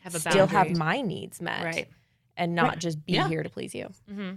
[0.00, 1.64] have a still have my needs met.
[1.64, 1.88] Right.
[2.36, 2.78] And not Right.
[2.78, 3.28] just be Yeah.
[3.28, 3.88] here to please you.
[4.10, 4.36] Mm-hmm.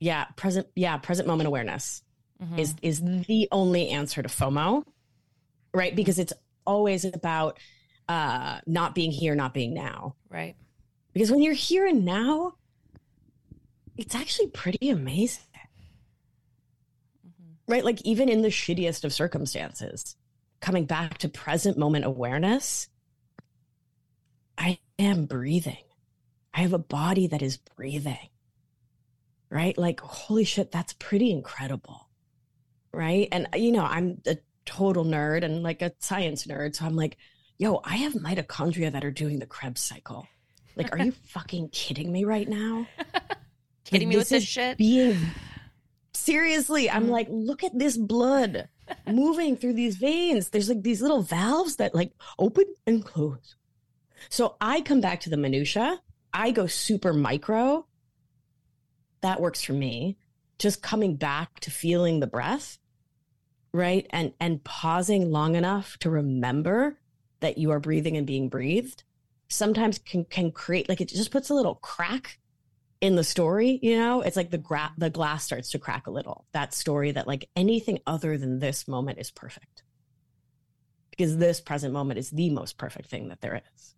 [0.00, 0.24] Yeah.
[0.36, 0.68] Present.
[0.74, 0.96] Yeah.
[0.98, 2.02] Present moment awareness.
[2.42, 2.58] Mhm.
[2.58, 4.84] is is the only answer to FOMO,
[5.74, 5.94] right?
[5.96, 6.32] Because it's
[6.64, 7.58] always about
[8.08, 10.14] uh not being here, not being now.
[10.30, 10.54] right.
[11.12, 12.52] Because when you're here and now,
[13.96, 15.42] it's actually pretty amazing.
[17.68, 17.84] Right?
[17.84, 20.16] Like even in the shittiest of circumstances,
[20.60, 22.88] coming back to present moment awareness,
[24.56, 25.84] I am breathing.
[26.52, 28.30] I have a body that is breathing.
[29.50, 29.78] Right?
[29.78, 32.08] Like holy shit, that's pretty incredible
[32.92, 33.28] right?
[33.32, 36.96] And uh, you know, I'm a total nerd and like a science nerd, so I'm
[36.96, 37.16] like,
[37.58, 40.26] yo, I have mitochondria that are doing the Krebs cycle.
[40.76, 42.86] Like, are you fucking kidding me right now?
[43.84, 44.78] Kidding Like, me with this is shit?
[44.78, 45.18] Being
[46.28, 47.10] seriously, I'm Mhm.
[47.10, 48.68] like, look at this blood
[49.06, 50.50] moving through these veins.
[50.50, 53.56] There's like these little valves that like open and close.
[54.28, 56.02] So I come back to the minutia.
[56.32, 57.86] I go super micro.
[59.22, 60.18] That works for me.
[60.58, 62.78] Just coming back to feeling the breath,
[63.72, 64.06] right?
[64.10, 66.98] And and pausing long enough to remember
[67.40, 69.04] that you are breathing and being breathed
[69.50, 72.38] sometimes can can create like it just puts a little crack
[73.00, 74.22] in the story, you know?
[74.22, 76.46] It's like the gra- the glass starts to crack a little.
[76.52, 79.82] That story that like anything other than this moment is perfect.
[81.10, 83.94] Because this present moment is the most perfect thing that there is.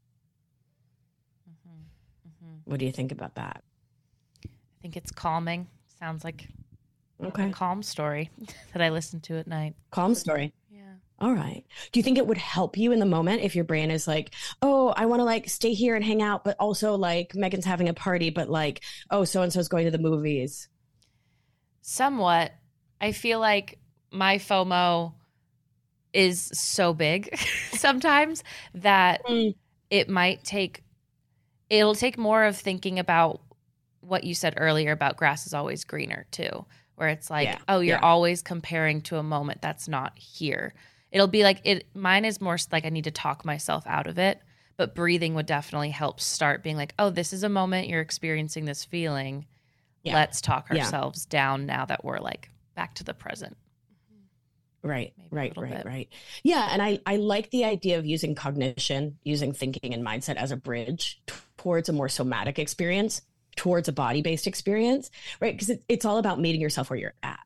[1.48, 1.84] Mhm.
[2.28, 2.60] Mhm.
[2.64, 3.62] What do you think about that?
[4.46, 4.48] I
[4.82, 5.68] think it's calming.
[5.98, 6.48] Sounds like
[7.22, 7.50] Okay.
[7.50, 8.30] a calm story
[8.72, 9.74] that I listen to at night.
[9.90, 10.54] Calm story.
[10.70, 10.94] Yeah.
[11.18, 11.64] All right.
[11.92, 14.34] Do you think it would help you in the moment if your brain is like,
[14.62, 17.88] oh, I want to like stay here and hang out, but also like Megan's having
[17.88, 20.68] a party, but like, oh, so and so's going to the movies?
[21.82, 22.52] Somewhat.
[23.00, 23.78] I feel like
[24.10, 25.14] my FOMO
[26.12, 27.34] is so big
[27.72, 28.42] sometimes
[28.74, 29.54] that Mm.
[29.90, 30.82] it might take
[31.68, 33.40] it'll take more of thinking about
[34.00, 36.64] what you said earlier about grass is always greener too,
[36.96, 38.02] where it's like, Yeah, oh, you're yeah.
[38.02, 40.74] always comparing to a moment that's not here.
[41.12, 41.86] It'll be like it.
[41.94, 44.40] Mine is more like I need to talk myself out of it,
[44.80, 48.64] but breathing would definitely help start being like, oh, this is a moment you're experiencing
[48.64, 49.44] this feeling.
[50.02, 50.14] Yeah.
[50.14, 50.78] Let's talk Yeah.
[50.84, 53.58] ourselves down now that we're like back to the present.
[54.82, 55.84] Right, Maybe right, right, bit.
[55.84, 56.08] right.
[56.42, 60.50] Yeah, and I I like the idea of using cognition, using thinking and mindset as
[60.50, 61.20] a bridge
[61.58, 63.20] towards a more somatic experience,
[63.56, 65.10] towards a body-based experience,
[65.42, 65.52] right?
[65.52, 67.40] Because it, it's all about meeting yourself where you're at.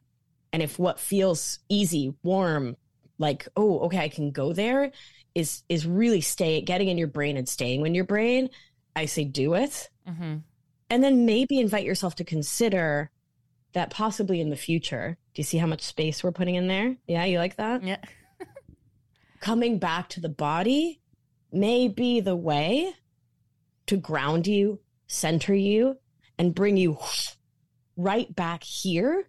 [0.53, 2.77] And if what feels easy, warm,
[3.19, 4.93] like, oh, okay, I can go there
[5.35, 8.51] is is really stay getting in your brain and staying in your brain,
[8.95, 9.91] I say do it.
[10.09, 10.37] Mm-hmm.
[10.91, 13.11] And then maybe invite yourself to consider
[13.73, 15.19] that possibly in the future.
[15.35, 16.97] Do you see how much space we're putting in there?
[17.09, 17.83] Yeah, you like that?
[17.83, 17.97] Yeah.
[19.41, 21.01] coming back to the body
[21.51, 22.95] may be the way
[23.87, 25.99] to ground you, center you,
[26.39, 26.97] and bring you
[27.97, 29.29] right back here,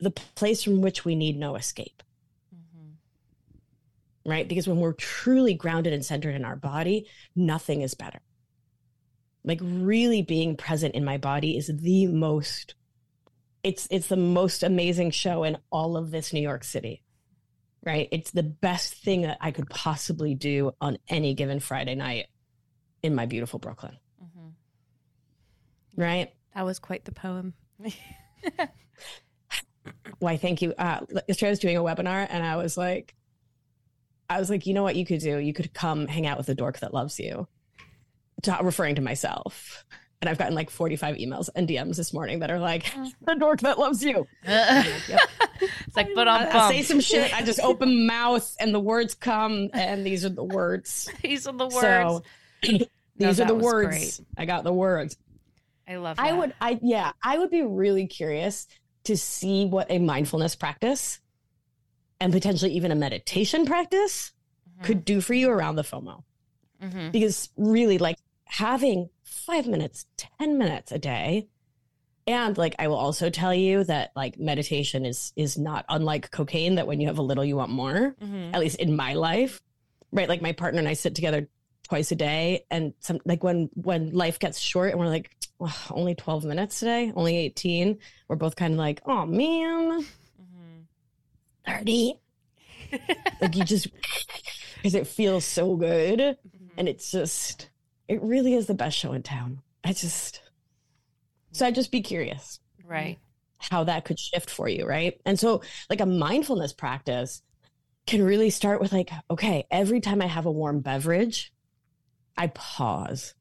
[0.00, 2.02] the place from which we need no escape.
[4.28, 4.46] Right?
[4.46, 8.20] Because when we're truly grounded and centered in our body, nothing is better.
[9.42, 12.74] Like really being present in my body is the most
[13.64, 17.02] it's it's the most amazing show in all of this New York City.
[17.84, 18.08] Right?
[18.12, 22.26] It's the best thing that I could possibly do on any given Friday night
[23.02, 23.96] in my beautiful Brooklyn.
[24.22, 24.48] Mm-hmm.
[26.00, 26.34] Right?
[26.54, 27.54] That was quite the poem.
[30.18, 30.74] Why thank you.
[30.76, 33.14] Uh yesterday I was doing a webinar and I was like
[34.28, 35.38] I was like, you know what you could do?
[35.38, 37.48] You could come hang out with the dork that loves you.
[38.44, 39.84] To, referring to myself.
[40.20, 43.08] And I've gotten like 45 emails and DMs this morning that are like, uh.
[43.22, 44.26] the dork that loves you.
[44.44, 47.34] it's like, but I, I say some shit.
[47.34, 51.10] I just open mouth and the words come, and these are the words.
[51.22, 52.24] These are the words.
[52.64, 52.86] So
[53.20, 53.88] No, these are the words.
[53.88, 54.20] great.
[54.36, 55.16] I got the words.
[55.88, 56.18] I love.
[56.18, 56.22] It.
[56.22, 58.66] I would, I yeah, I would be really curious
[59.04, 61.18] to see what a mindfulness practice
[62.20, 64.32] and potentially even a meditation practice
[64.70, 64.84] Mm-hmm.
[64.86, 66.22] could do for you around the FOMO.
[66.80, 67.10] Mhm.
[67.10, 71.48] Because really, like having five minutes, 10 minutes a day.
[72.26, 76.76] And like I will also tell you that like meditation is is not unlike cocaine
[76.76, 78.54] that when you have a little you want more, Mhm.
[78.54, 79.60] at least in my life.
[80.12, 80.28] Right?
[80.28, 81.48] Like my partner and I sit together
[81.82, 85.72] twice a day and some like when when life gets short and we're like "Ugh,
[85.90, 90.04] only 12 minutes today, only 18, we're both kind of like, "Oh man.
[91.68, 92.20] 30."
[93.40, 93.88] like you just
[94.76, 96.18] because it feels so good.
[96.18, 96.66] Mm-hmm.
[96.78, 97.70] And it's just
[98.08, 99.60] it really is the best show in town.
[99.84, 100.42] I just
[101.52, 103.18] so i'd just be curious Right.
[103.58, 105.20] how that could shift for you right?
[105.24, 107.42] And so like a mindfulness practice
[108.06, 111.52] can really start with like okay every time i have a warm beverage
[112.36, 113.34] i pause.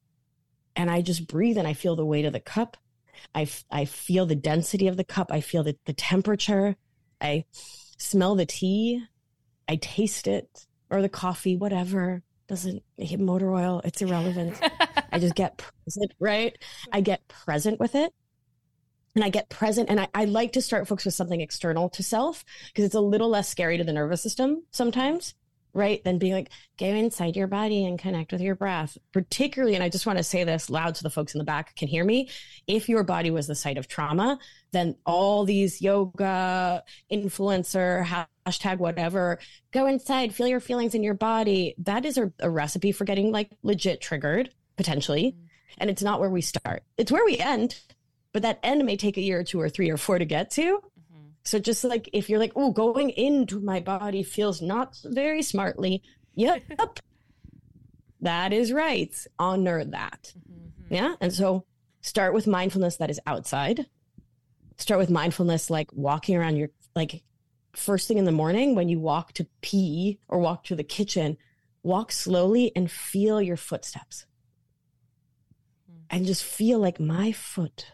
[0.76, 2.78] And i just breathe and i feel the weight of the cup.
[3.34, 5.32] I, I feel the density of the cup.
[5.32, 6.76] I feel the, the temperature.
[7.20, 7.46] I
[7.98, 9.04] smell the tea
[9.68, 14.60] i taste it or the coffee whatever doesn't hit motor oil it's irrelevant
[15.12, 16.58] I just get present, right?
[16.92, 18.14] I get present with it.
[19.16, 19.90] And I get present.
[19.90, 23.02] And I, I like to start folks with something external to self because it's a
[23.02, 25.34] little less scary to the nervous system sometimes,
[25.78, 26.04] right?
[26.04, 28.98] Than being like, go inside your body and connect with your breath.
[29.14, 31.76] Particularly, and I just want to say this loud so the folks in the back
[31.76, 32.30] can hear me.
[32.66, 34.40] If your body was the site of trauma,
[34.72, 39.40] then all these yoga, influencer, hashtag whatever,
[39.72, 41.76] go inside, feel your feelings in your body.
[41.78, 45.32] That is a, a recipe for getting like legit triggered potentially.
[45.32, 45.44] Mm-hmm.
[45.80, 46.84] And it's not where we start.
[46.98, 47.80] It's where we end,
[48.34, 50.50] but that end may take a year or two or three or four to get
[50.52, 50.82] to.
[51.48, 56.04] So just like if you're like, oh, going into my body feels not very smartly.
[56.36, 56.62] Yep.
[58.22, 59.16] that is right.
[59.40, 60.34] Honor that.
[60.38, 60.72] Mhm.
[60.90, 61.16] Yeah.
[61.22, 61.64] And so
[62.02, 63.86] start with mindfulness that is outside.
[64.78, 67.24] Start with mindfulness like walking around your like
[67.72, 71.38] first thing in the morning when you walk to pee or walk to the kitchen,
[71.82, 74.26] walk slowly and feel your footsteps.
[76.10, 77.86] And just feel like my foot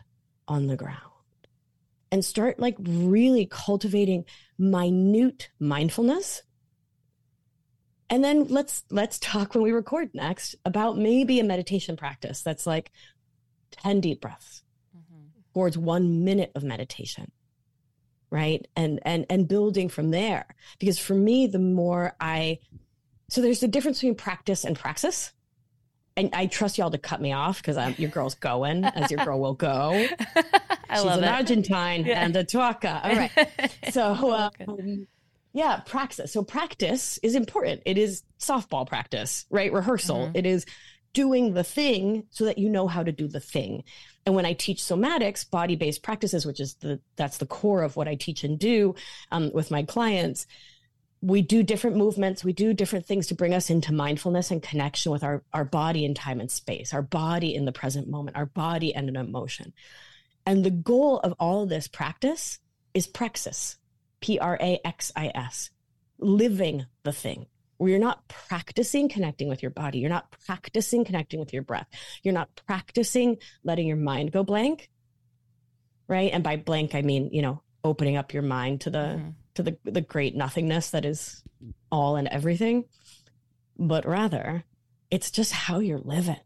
[0.47, 1.12] on the ground.
[2.13, 4.25] And start like really cultivating
[4.59, 6.43] minute mindfulness.
[8.09, 12.67] And then let's let's talk when we record next about maybe a meditation practice that's
[12.67, 12.91] like
[13.71, 14.63] 10 deep breaths
[14.95, 15.31] Mhm.
[15.55, 17.31] towards one minute of meditation
[18.29, 20.45] right and and and building from there
[20.79, 22.59] because for me the more i
[23.29, 25.33] so there's a difference between practice and praxis
[26.15, 29.23] and i trust y'all to cut me off because i'm your girl's going as your
[29.25, 29.91] girl will go.
[30.89, 31.27] I she's love an it.
[31.29, 32.23] argentine Yeah.
[32.23, 33.03] and a tuaca.
[33.03, 33.71] All right.
[33.91, 35.07] So um,
[35.53, 36.31] yeah praxis.
[36.33, 37.81] So practice is important.
[37.85, 39.71] It is softball practice right?
[39.73, 40.27] Rehearsal.
[40.27, 40.31] Mhm.
[40.35, 40.65] It is
[41.13, 43.83] doing the thing so that you know how to do the thing.
[44.25, 47.95] And when I teach somatics, body based practices, which is the that's the core of
[47.95, 48.95] what I teach and do
[49.31, 50.47] um, with my clients,
[51.23, 55.09] we do different movements, we do different things to bring us into mindfulness and connection
[55.09, 58.45] with our our body in time and space, our body in the present moment, our
[58.45, 59.71] body and an emotion.
[60.45, 62.59] And the goal of all of this practice
[62.93, 63.77] is praxis,
[64.19, 65.69] P R A X I S,
[66.19, 67.47] living the thing.
[67.77, 71.87] Where you're not practicing connecting with your body, you're not practicing connecting with your breath,
[72.21, 74.89] you're not practicing letting your mind go blank,
[76.09, 76.31] right?
[76.33, 79.33] And by blank, I mean, you know, opening up your mind to the Mhm.
[79.55, 81.43] To the the great nothingness that is
[81.91, 82.85] all and everything,
[83.77, 84.63] but rather
[85.11, 86.39] it's just how you're living,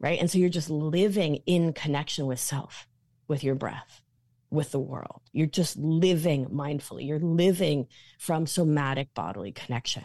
[0.00, 0.18] right?
[0.18, 2.88] And so you're just living in connection with self,
[3.28, 4.02] with your breath,
[4.50, 5.22] with the world.
[5.32, 7.06] You're just living mindfully.
[7.06, 7.86] You're living
[8.18, 10.04] from somatic bodily connection.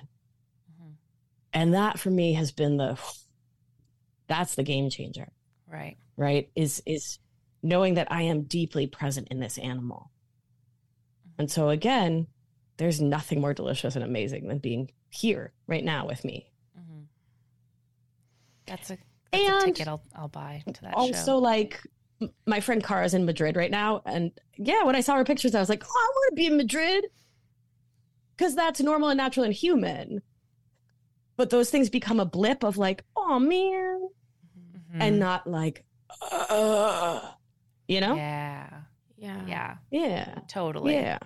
[0.71, 0.93] Mhm.
[1.53, 2.97] And that for me has been the
[4.27, 5.31] that's the game changer
[5.67, 5.97] Right.
[6.15, 7.19] right is is
[7.61, 10.09] knowing that i am deeply present in this animal
[11.41, 12.27] and so again
[12.77, 16.51] there's nothing more delicious and amazing than being here right now with me.
[16.79, 17.05] Mhm.
[18.67, 18.97] That's a
[19.31, 21.37] that's a And ticket I'll I'll buy to that also show.
[21.39, 21.81] like
[22.45, 24.01] my friend Cara's in Madrid right now.
[24.05, 26.45] And yeah when I saw her pictures I was like oh I want to be
[26.45, 27.05] in Madrid.
[28.37, 30.21] Cuz that's normal and natural and human.
[31.37, 34.09] But those things become a blip of like oh man.
[34.93, 35.01] Mhm.
[35.01, 35.85] and not like
[36.21, 37.31] uh,
[37.87, 38.15] you know?
[38.15, 38.69] Yeah,
[39.17, 39.45] Yeah.
[39.47, 40.39] yeah, yeah.
[40.47, 41.17] Totally, yeah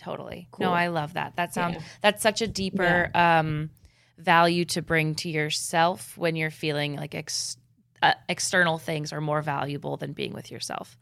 [0.00, 0.48] totally.
[0.50, 0.66] Cool.
[0.66, 1.36] No, I love that.
[1.36, 1.82] That sounds Yeah.
[2.00, 3.70] that's such a deeper um
[4.18, 7.56] value to bring to yourself when you're feeling like ex-
[8.02, 10.98] uh, external things are more valuable than being with yourself.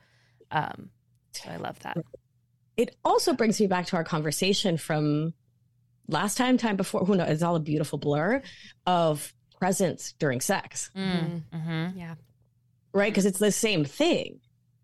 [0.52, 0.90] Um,
[1.32, 1.96] so I love that.
[2.76, 5.34] it also brings me back to our conversation from
[6.06, 7.04] last time, time before.
[7.04, 7.28] Who knows?
[7.28, 8.40] It's all a beautiful blur
[8.86, 11.96] of presence during sex, Mm, mhm.
[11.96, 12.14] Yeah.
[12.92, 13.10] right?
[13.12, 14.38] Because it's the same thing,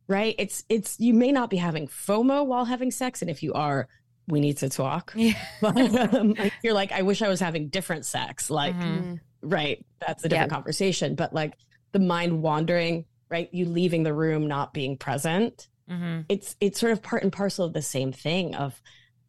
[0.09, 0.35] right?
[0.39, 3.87] It's it's you may not be having FOMO while having sex, and if you are,
[4.29, 5.13] we need to talk.
[5.17, 5.35] Yeah.
[5.61, 5.77] But
[6.15, 9.21] um, you're like, I wish I was having different sex, like Mhm.
[9.43, 9.85] right?
[10.01, 11.15] That's a different conversation.
[11.15, 11.55] But like
[11.93, 13.49] the mind wandering, right?
[13.53, 15.69] You leaving the room, not being present.
[15.91, 16.25] Mhm.
[16.31, 18.81] it's it's sort of part and parcel of the same thing of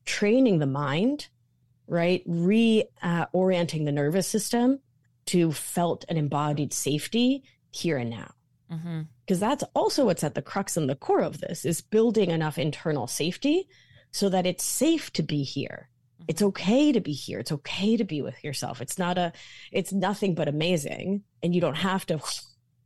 [0.05, 1.27] training the mind
[1.85, 4.79] right reorienting the nervous system
[5.25, 8.31] to felt and embodied safety here and now
[8.71, 9.07] Mhm.
[9.25, 12.57] because that's also what's at the crux and the core of this is building enough
[12.57, 13.67] internal safety
[14.15, 15.89] so that it's safe to be here.
[16.15, 16.25] Mm-hmm.
[16.29, 17.39] It's okay to be here.
[17.39, 18.79] It's okay to be with yourself.
[18.79, 19.33] It's not a
[19.73, 21.23] it's nothing but amazing.
[21.43, 22.21] And you don't have to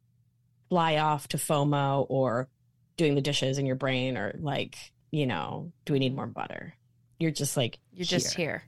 [0.69, 2.49] fly off to fomo or
[2.97, 4.75] doing the dishes in your brain or like
[5.11, 6.73] you know do we need more butter?
[7.19, 8.63] You're just like You're just here.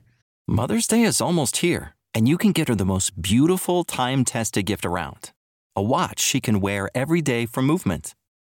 [0.46, 4.66] Mother's Day is almost here, and you can get her the most beautiful time tested
[4.66, 5.32] gift around.
[5.74, 8.14] A watch she can wear every day for Movement.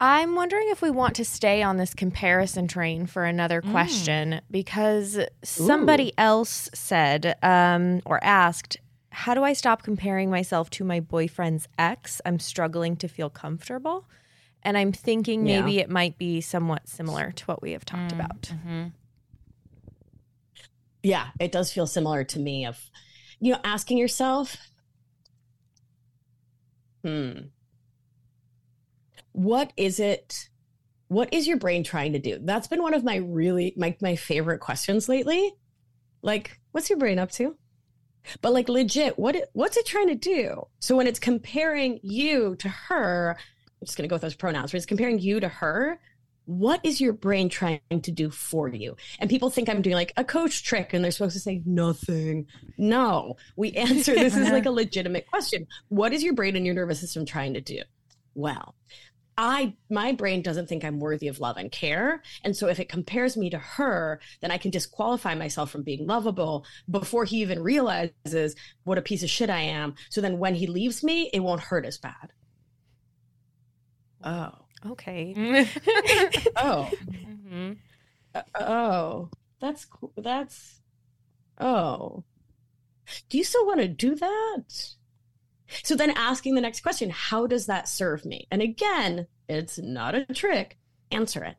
[0.00, 3.70] I'm wondering if we want to stay on this comparison train for another Mm.
[3.72, 8.76] question because somebody else said um, or asked,
[9.10, 12.20] How do I stop comparing myself to my boyfriend's ex?
[12.24, 14.04] I'm struggling to feel comfortable.
[14.62, 15.62] And I'm thinking Yeah.
[15.62, 18.42] maybe it might be somewhat similar to what we have talked Mm, about.
[18.64, 18.92] mhm.
[21.02, 22.90] yeah it does feel similar to me of
[23.40, 24.56] you know asking yourself
[27.04, 27.32] hmm
[29.38, 30.48] what is it
[31.06, 32.38] what is your brain trying to do?
[32.42, 35.54] That's been one of my really my, my favorite questions lately.
[36.22, 37.56] Like what's your brain up to?
[38.42, 40.66] But like legit what it, what's it trying to do?
[40.80, 44.72] So when it's comparing you to her i'm just going to go with those pronouns
[44.72, 46.00] when it's comparing you to her
[46.46, 48.96] what is your brain trying to do for you?
[49.20, 52.48] And people think i'm doing like a coach trick and they're supposed to say nothing.
[52.76, 55.68] No we answer this is like a legitimate question.
[55.90, 57.82] What is your brain and your nervous system trying to do?
[58.34, 58.74] Well
[59.40, 62.22] I my brain doesn't think I'm worthy of love and care.
[62.42, 66.06] And so if it compares me to her, then I can disqualify myself from being
[66.06, 69.94] lovable before he even realizes what a piece of shit I am.
[70.10, 72.32] So then when he leaves me, it won't hurt as bad.
[74.24, 74.50] Oh.
[74.86, 75.34] Okay.
[76.56, 76.90] Oh.
[77.12, 77.78] Mhm.
[78.34, 79.30] Uh, oh.
[79.60, 80.12] That's cool.
[80.16, 80.80] That's
[81.60, 82.24] Oh.
[83.30, 84.94] Do you still want to do that?
[85.82, 88.46] So then asking the next question, how does that serve me?
[88.50, 90.78] And again, it's not a trick.
[91.10, 91.56] Answer it.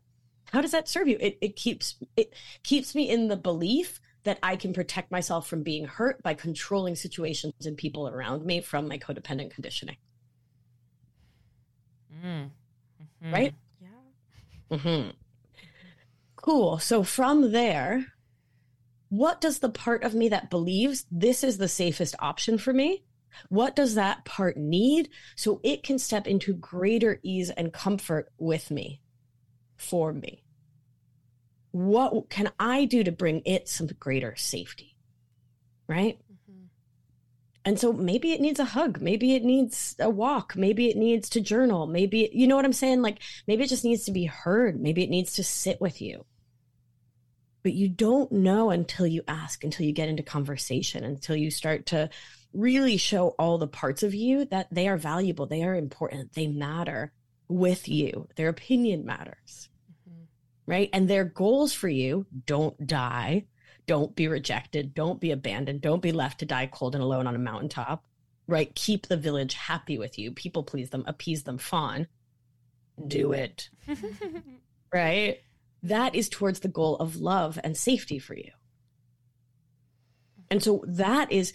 [0.52, 1.18] How does that serve you?
[1.20, 2.34] It, it keeps it
[2.64, 6.96] keeps me in the belief that I can protect myself from being hurt by controlling
[6.96, 9.98] situations and people around me from my codependent conditioning.
[12.24, 12.50] Mm.
[13.24, 13.34] Mhm.
[13.34, 13.54] Right?
[14.72, 15.10] mm-hmm
[16.36, 16.80] Cool.
[16.80, 18.14] So from there,
[19.10, 23.04] what does the part of me that believes this is the safest option for me?
[23.50, 28.72] What does that part need so it can step into greater ease and comfort with
[28.72, 29.02] me,
[29.78, 30.44] for me?
[31.72, 34.96] What can I do to bring it some greater safety?
[35.88, 36.20] Right?
[36.32, 36.66] Mm-hmm.
[37.66, 39.02] And so maybe it needs a hug.
[39.02, 40.56] Maybe it needs a walk.
[40.56, 41.88] Maybe it needs to journal.
[41.88, 43.02] Maybe, you know what I'm saying?
[43.02, 44.80] Like, maybe it just needs to be heard.
[44.80, 46.26] Maybe it needs to sit with you.
[47.62, 51.88] But you don't know until you ask, until you get into conversation, until you start
[51.88, 52.10] to
[52.54, 56.48] really show all the parts of you that they are valuable, they are important, they
[56.48, 57.14] matter
[57.48, 58.28] with you.
[58.36, 59.70] Their opinion matters.
[60.10, 60.24] Mm-hmm.
[60.66, 60.90] Right.
[60.94, 63.46] And their goals for you don't die,
[63.86, 67.36] don't be rejected, don't be abandoned, don't be left to die cold and alone on
[67.36, 68.04] a mountaintop.
[68.48, 68.74] Right.
[68.74, 72.08] Keep the village happy with you, people please them, appease them, fawn.
[73.08, 73.70] Do it.
[74.94, 75.40] right?
[75.84, 78.52] That is towards the goal of love and safety for you.
[80.52, 81.54] And so that is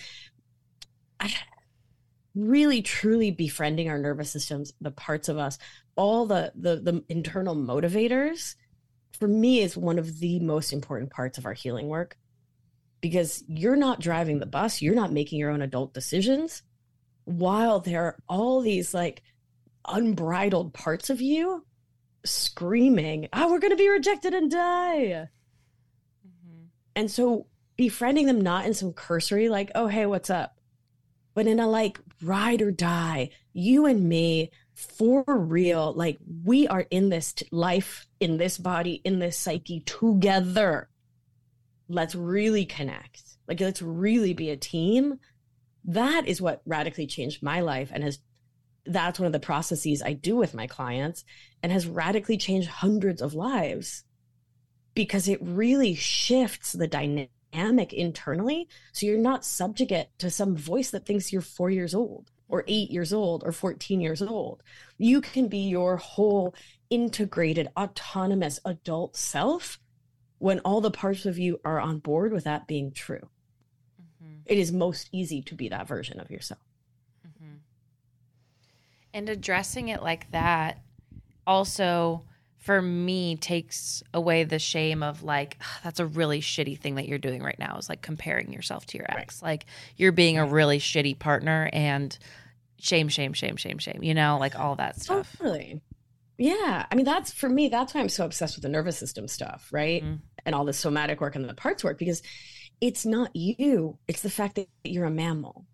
[2.34, 5.58] really truly befriending our nervous systems, the parts of us,
[5.96, 8.56] all the the the internal motivators
[9.18, 12.16] for me is one of the most important parts of our healing work
[13.00, 16.62] because you're not driving the bus, you're not making your own adult decisions
[17.24, 19.22] while there are all these like
[19.86, 21.64] unbridled parts of you
[22.24, 25.28] screaming, "Oh, we're going to be rejected and die."
[26.26, 26.68] Mhm.
[26.96, 27.46] And so
[27.76, 30.53] befriending them not in some cursory, like, oh, hey, what's up?
[31.34, 36.86] But in a like ride or die, you and me for real, like we are
[36.90, 40.88] in this t- life, in this body, in this psyche together.
[41.88, 43.22] Let's really connect.
[43.46, 45.18] Like, let's really be a team.
[45.84, 48.18] That is what radically changed my life and has
[48.86, 51.24] that's one of the processes I do with my clients
[51.62, 54.04] and has radically changed hundreds of lives
[54.94, 58.68] because it really shifts the dynamic internally.
[58.92, 62.90] So you're not subjugate to some voice that thinks you're four years old or eight
[62.90, 64.62] years old or 14 years old.
[64.98, 66.54] You can be your whole
[66.90, 69.80] integrated, autonomous adult self
[70.38, 73.30] when all the parts of you are on board with that being true.
[74.00, 74.42] Mhm.
[74.44, 76.60] It is most easy to be that version of yourself.
[77.26, 77.60] Mhm.
[79.14, 80.82] And addressing it like that
[81.46, 82.24] also
[82.64, 87.06] for me takes away the shame of like "Ugh, that's a really shitty thing that
[87.06, 90.46] you're doing right now is like comparing yourself to your ex like you're being a
[90.46, 92.18] really shitty partner and
[92.78, 95.80] shame shame shame shame shame you know like all that stuff Totally.
[96.36, 96.84] Yeah.
[96.90, 99.68] I mean, that's for me, that's why I'm so obsessed with the nervous system stuff,
[99.70, 100.02] right?
[100.02, 100.18] Mhm.
[100.44, 102.22] And all the somatic work and the parts work, because
[102.80, 103.98] it's not you.
[104.08, 105.64] It's the fact that you're a mammal,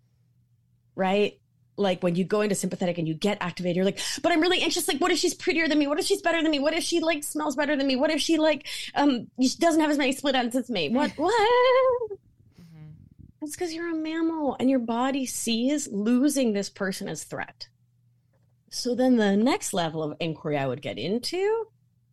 [0.95, 1.40] right?
[1.77, 4.61] Like when you go into sympathetic and you get activated, you're like, but I'm really
[4.61, 4.87] anxious.
[4.87, 5.87] Like, what if she's prettier than me?
[5.87, 6.59] What if she's better than me?
[6.59, 7.95] What if she like smells better than me?
[7.95, 10.89] What if she like um she doesn't have as many split ends as me?
[10.89, 12.11] What what?
[12.59, 12.93] Mhm.
[13.41, 17.67] It's because you're a mammal and your body sees losing this person as threat.
[18.69, 21.67] So then the next level of inquiry I would get into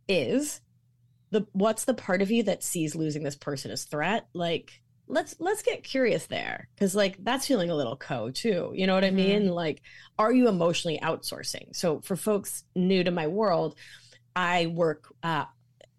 [0.09, 0.61] is
[1.31, 4.27] the what's the part of you that sees losing this person as threat?
[4.35, 8.73] Like let's let's get curious there cuz like that's feeling a little co too.
[8.75, 9.15] You know what I Mhm.
[9.15, 9.49] mean?
[9.49, 9.83] Like
[10.19, 11.75] are you emotionally outsourcing?
[11.75, 13.75] So for folks new to my world,
[14.37, 15.47] I work uh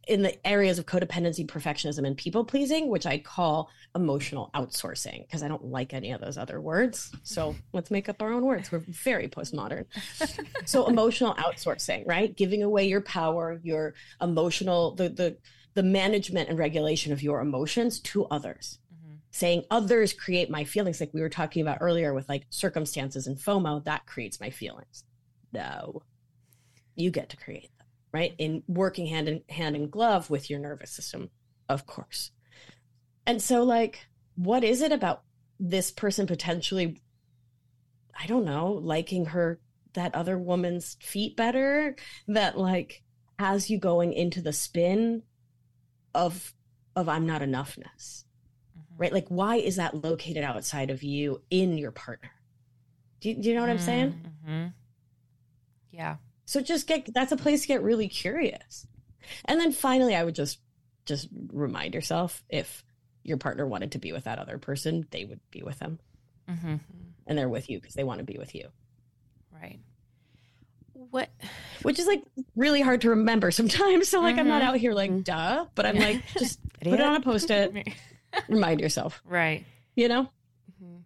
[0.07, 5.43] in the areas of codependency, perfectionism, and people pleasing, which I call emotional outsourcing, because
[5.43, 7.11] I don't like any of those other words.
[7.21, 8.71] So let's make up our own words.
[8.71, 9.85] We're very postmodern.
[10.65, 12.35] so emotional outsourcing, right?
[12.35, 15.37] Giving away your power, your emotional, the the
[15.75, 18.79] the management and regulation of your emotions to others.
[19.31, 23.37] Saying others create my feelings, like we were talking about earlier with like circumstances and
[23.37, 25.03] FOMO, that creates my feelings.
[25.53, 26.01] No,
[26.95, 28.33] you get to create them, right?
[28.37, 31.29] In working hand in hand in glove with your nervous system,
[31.67, 32.31] of course.
[33.25, 35.23] And so, like, what is it about
[35.59, 37.01] this person potentially,
[38.19, 39.59] I don't know, liking her,
[39.93, 41.95] that other woman's feet better
[42.27, 43.03] that, like,
[43.37, 45.23] has you going into the spin
[46.13, 46.53] of,
[46.95, 48.23] of I'm not enoughness.
[48.99, 49.11] Right?
[49.13, 52.29] Like, why is that located outside of you in your partner?
[53.21, 54.13] Do you, do you know what I'm saying?
[54.45, 54.73] Mhm.
[55.91, 58.85] yeah So just get that's a place to get really curious.
[59.45, 60.59] And then finally I would just
[61.05, 62.83] just remind yourself if
[63.23, 65.99] your partner wanted to be with that other person, they would be with them
[66.47, 66.75] hmm
[67.27, 68.69] and they're with you because they want to be with you.
[69.51, 69.79] right
[70.93, 71.29] what
[71.83, 72.23] Which is like
[72.55, 74.09] really hard to remember sometimes.
[74.09, 74.65] So like I'm not Mhm.
[74.65, 77.73] out here like duh, but I'm like just put it on a post-it.
[78.47, 79.65] remind yourself, Right.
[79.95, 80.29] you know?
[80.71, 80.99] Mm-hmm.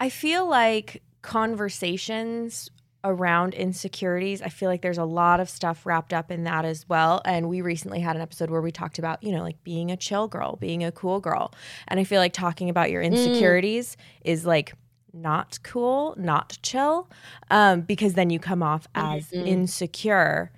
[0.00, 2.70] I feel like conversations
[3.04, 6.88] around insecurities, I feel like there's a lot of stuff wrapped up in that as
[6.88, 7.20] well.
[7.24, 9.96] And we recently had an episode where we talked about, you know, like being a
[9.96, 11.52] chill girl, being a cool girl.
[11.88, 13.06] And I feel like talking about your mm.
[13.06, 14.74] insecurities is like
[15.12, 17.10] not cool, not chill,
[17.50, 19.16] um, because then you come off mm-hmm.
[19.16, 19.46] as mm-hmm.
[19.46, 20.52] insecure.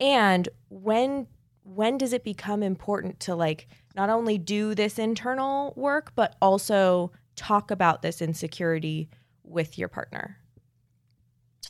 [0.00, 1.26] And when
[1.62, 7.12] when does it become important to like not only do this internal work but also
[7.36, 9.08] talk about this insecurity
[9.44, 10.36] with your partner?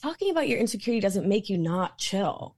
[0.03, 2.57] Talking about your insecurity doesn't make you not chill.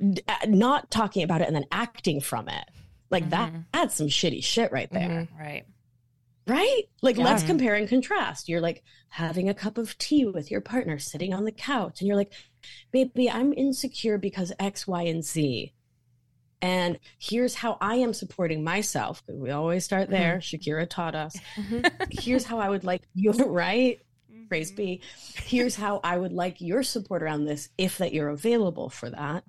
[0.00, 2.64] D- uh, Not talking about it and then acting from it.
[3.10, 5.28] Like that, that's some shitty shit right there.
[5.38, 5.64] Right.
[6.46, 6.82] right?
[7.02, 8.48] Like, let's compare and contrast.
[8.48, 12.08] You're like having a cup of tea with your partner sitting on the couch, and
[12.08, 12.32] you're like,
[12.90, 15.72] baby, I'm insecure because X, Y, and Z.
[16.62, 19.22] And here's how I am supporting myself.
[19.28, 20.12] We always start mm-hmm.
[20.12, 20.38] there.
[20.38, 21.36] Shakira taught us.
[21.56, 22.04] Mm-hmm.
[22.10, 24.00] Here's how I would like you, right?
[24.32, 24.46] Mm-hmm.
[24.46, 25.02] Praise be.
[25.34, 29.42] Here's how I would like your support around this if that you're available for that.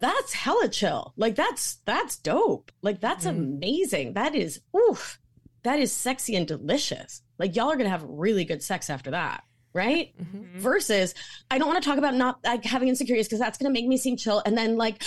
[0.00, 1.14] That's hella chill.
[1.16, 2.70] Like that's that's dope.
[2.82, 4.12] Like that's amazing.
[4.12, 5.18] That is oof.
[5.64, 7.22] That is sexy and delicious.
[7.38, 9.42] Like y'all are gonna have really good sex after that,
[9.78, 10.12] right?
[10.60, 11.14] Versus,
[11.50, 13.96] I don't want to talk about not like having insecurities because that's gonna make me
[13.96, 14.42] seem chill.
[14.44, 15.02] And then like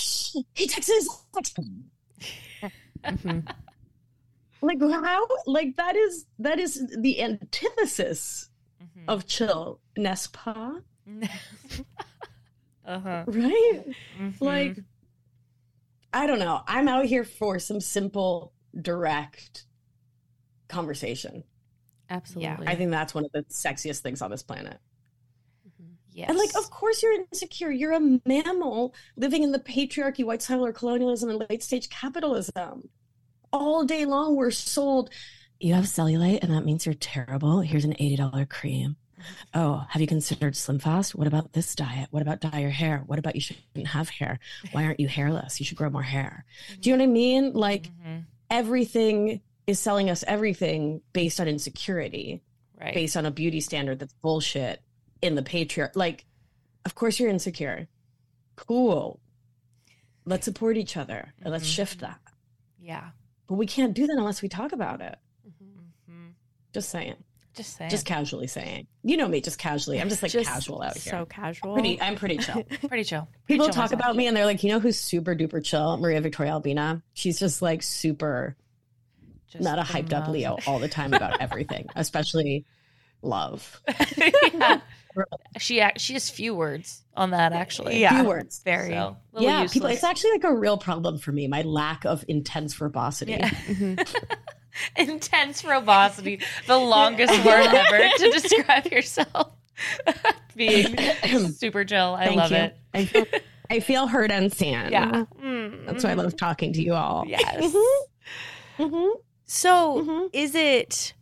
[0.54, 1.26] he texts
[4.62, 8.50] like how like that is that is the antithesis
[9.08, 10.82] of chill, n'est-ce pas?
[12.84, 13.24] Uh-huh.
[13.28, 13.84] Right?
[14.20, 14.44] Mm-hmm.
[14.44, 14.78] Like,
[16.14, 16.62] I don't know.
[16.68, 19.66] I'm out here for some simple, direct
[20.68, 21.44] conversation.
[22.12, 22.68] Absolutely.
[22.68, 24.80] I think that's one of the sexiest things on this planet.
[26.14, 26.28] Yes.
[26.30, 27.72] And like, of course, you're insecure.
[27.72, 32.90] You're a mammal living in the patriarchy, white settler colonialism, and late stage capitalism.
[33.54, 35.10] All day long, we're sold.
[35.62, 37.62] You have cellulite, and that means you're terrible.
[37.62, 38.98] Here's an eighty dollar cream.
[39.54, 41.16] Oh, have you considered Slim Fast?
[41.16, 42.08] What about this diet?
[42.12, 43.04] What about dye your hair?
[43.06, 44.40] What about you shouldn't have hair?
[44.74, 45.60] Why aren't you hairless?
[45.62, 46.44] You should grow more hair.
[46.82, 47.54] Do you know what I mean?
[47.54, 48.26] Like Mhm.
[48.50, 49.42] everything
[49.72, 52.44] is selling us everything based on insecurity
[52.80, 52.94] Right.
[52.96, 54.82] based on a beauty standard that's bullshit
[55.22, 55.96] in the patriarch.
[55.96, 56.26] Like,
[56.86, 57.88] of course you're insecure.
[58.56, 59.20] Cool.
[60.26, 62.20] Let's support each other and let's shift that.
[62.80, 63.10] Yeah.
[63.48, 65.16] But we can't do that unless we talk about it.
[65.48, 66.34] Mhm.
[66.74, 67.16] Just saying.
[67.54, 67.90] Just saying.
[67.92, 68.88] Just casually saying.
[69.04, 70.00] You know me, just casually.
[70.02, 71.12] I'm just like Just casual out here.
[71.12, 71.74] So casual.
[71.74, 72.64] pretty, I'm pretty chill.
[72.88, 73.28] pretty chill.
[73.46, 74.00] Pretty People chill talk myself.
[74.02, 75.98] about me and they're like, you know who's super duper chill?
[75.98, 77.04] Maria Victoria Albina.
[77.14, 78.56] She's just like super
[79.52, 82.66] Just not a the hyped up Leo all the time about everything, especially
[83.22, 83.82] love.
[84.18, 84.80] yeah.
[85.60, 88.00] She she has few words on that actually.
[88.00, 88.22] Yeah.
[88.22, 88.62] Few words.
[88.64, 88.92] Very.
[88.92, 89.90] So, little yeah, people.
[89.90, 91.50] It's actually like a real problem for me.
[91.50, 93.34] My lack of intense verbosity.
[93.34, 93.50] Yeah.
[93.68, 94.08] Mhm.
[94.96, 99.52] intense verbosity, the longest word ever to describe yourself.
[100.56, 100.96] Being
[101.52, 102.16] super chill.
[102.16, 102.58] I Thank love you.
[102.58, 102.78] it.
[102.94, 103.26] I feel,
[103.70, 104.72] I feel heard and seen.
[104.92, 105.26] Yeah.
[105.44, 107.26] Mm, that's why I love talking to you all.
[107.28, 107.76] Yes.
[108.80, 109.12] Mhm.
[109.54, 110.30] So, Mhm.
[110.32, 111.14] is it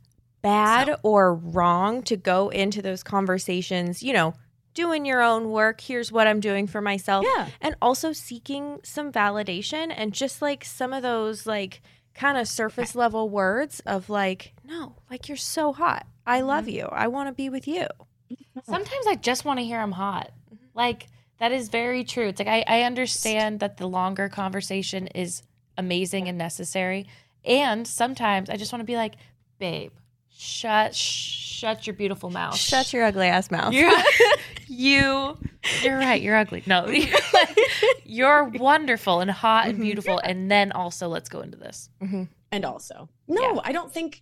[0.44, 4.36] bad or wrong to go into those conversations, you know,
[4.76, 5.82] doing your own work?
[5.82, 7.26] Here's what I'm doing for myself.
[7.36, 7.48] Yeah.
[7.60, 11.82] And also seeking some validation and just like some of those, like,
[12.14, 16.06] kind of surface level words of like, no, like you're so hot.
[16.28, 16.86] I love you.
[16.92, 17.88] I want to be with you.
[18.64, 20.32] Sometimes I just want to hear I'm hot.
[20.76, 21.08] Like
[21.40, 22.28] that is very true.
[22.28, 25.42] It's like I, I understand that the longer conversation is
[25.80, 27.08] amazing and necessary.
[27.50, 29.16] And sometimes I just want to be like,
[29.58, 29.92] babe,
[30.30, 32.56] shut shut your beautiful mouth.
[32.56, 33.74] Shut your ugly ass mouth.
[33.74, 33.92] you
[34.68, 35.38] you
[35.82, 36.64] you're right, you're ugly.
[36.66, 36.88] No.
[36.88, 37.60] You're, like,
[38.06, 39.84] you're wonderful and hot and mm-hmm.
[39.84, 40.20] beautiful.
[40.20, 41.90] And then also let's go into this.
[42.02, 42.24] Mm-hmm.
[42.52, 43.62] And also, no, Yeah.
[43.64, 44.22] I don't think.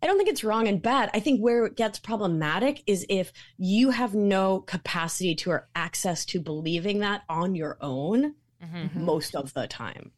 [0.00, 1.10] I don't think it's wrong and bad.
[1.12, 6.24] I think where it gets problematic is if you have no capacity to or access
[6.26, 8.76] to believing that on your own Mm-hmm.
[8.76, 9.04] mm-hmm.
[9.04, 10.10] most of the time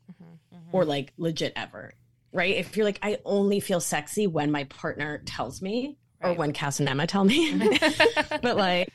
[0.72, 1.92] or like legit ever.
[2.32, 2.56] Right?
[2.56, 6.80] If you're like, I only feel sexy when my partner tells me or when Cass
[6.80, 7.56] and Emma tell me.
[8.42, 8.92] but like,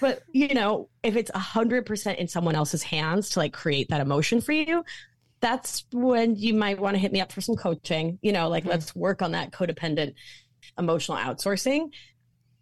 [0.00, 3.90] but you know, if it's a hundred percent in someone else's hands to like create
[3.90, 4.84] that emotion for you,
[5.40, 8.18] that's when you might want to hit me up for some coaching.
[8.22, 8.70] You know, like Mhm.
[8.70, 10.14] let's work on that codependent
[10.78, 11.90] emotional outsourcing.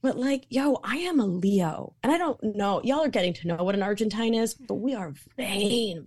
[0.02, 2.82] But like, yo, I am a Leo, and I don't know.
[2.84, 6.04] Y'all are getting to know what an Argentine is, but we are vain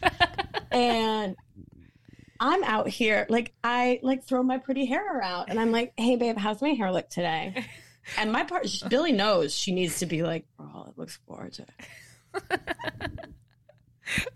[0.72, 1.36] and
[2.40, 6.16] I'm out here, like I like throw my pretty hair around, and I'm like, "Hey,
[6.16, 7.66] babe, how's my hair look today?"
[8.16, 11.68] And my part, Billy knows she needs to be like, "Oh, it looks gorgeous."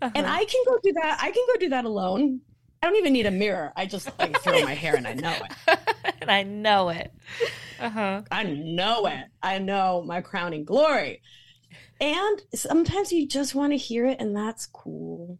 [0.01, 1.17] And I can go do that.
[1.19, 2.41] I can go do that alone.
[2.81, 3.71] I don't even need a mirror.
[3.75, 5.79] I just like throw my hair and I know it.
[6.21, 7.11] and I know it.
[7.79, 8.21] Uh huh.
[8.29, 9.25] I know it.
[9.41, 11.21] I know my crowning glory.
[11.99, 15.39] And sometimes you just want to hear it, and that's cool.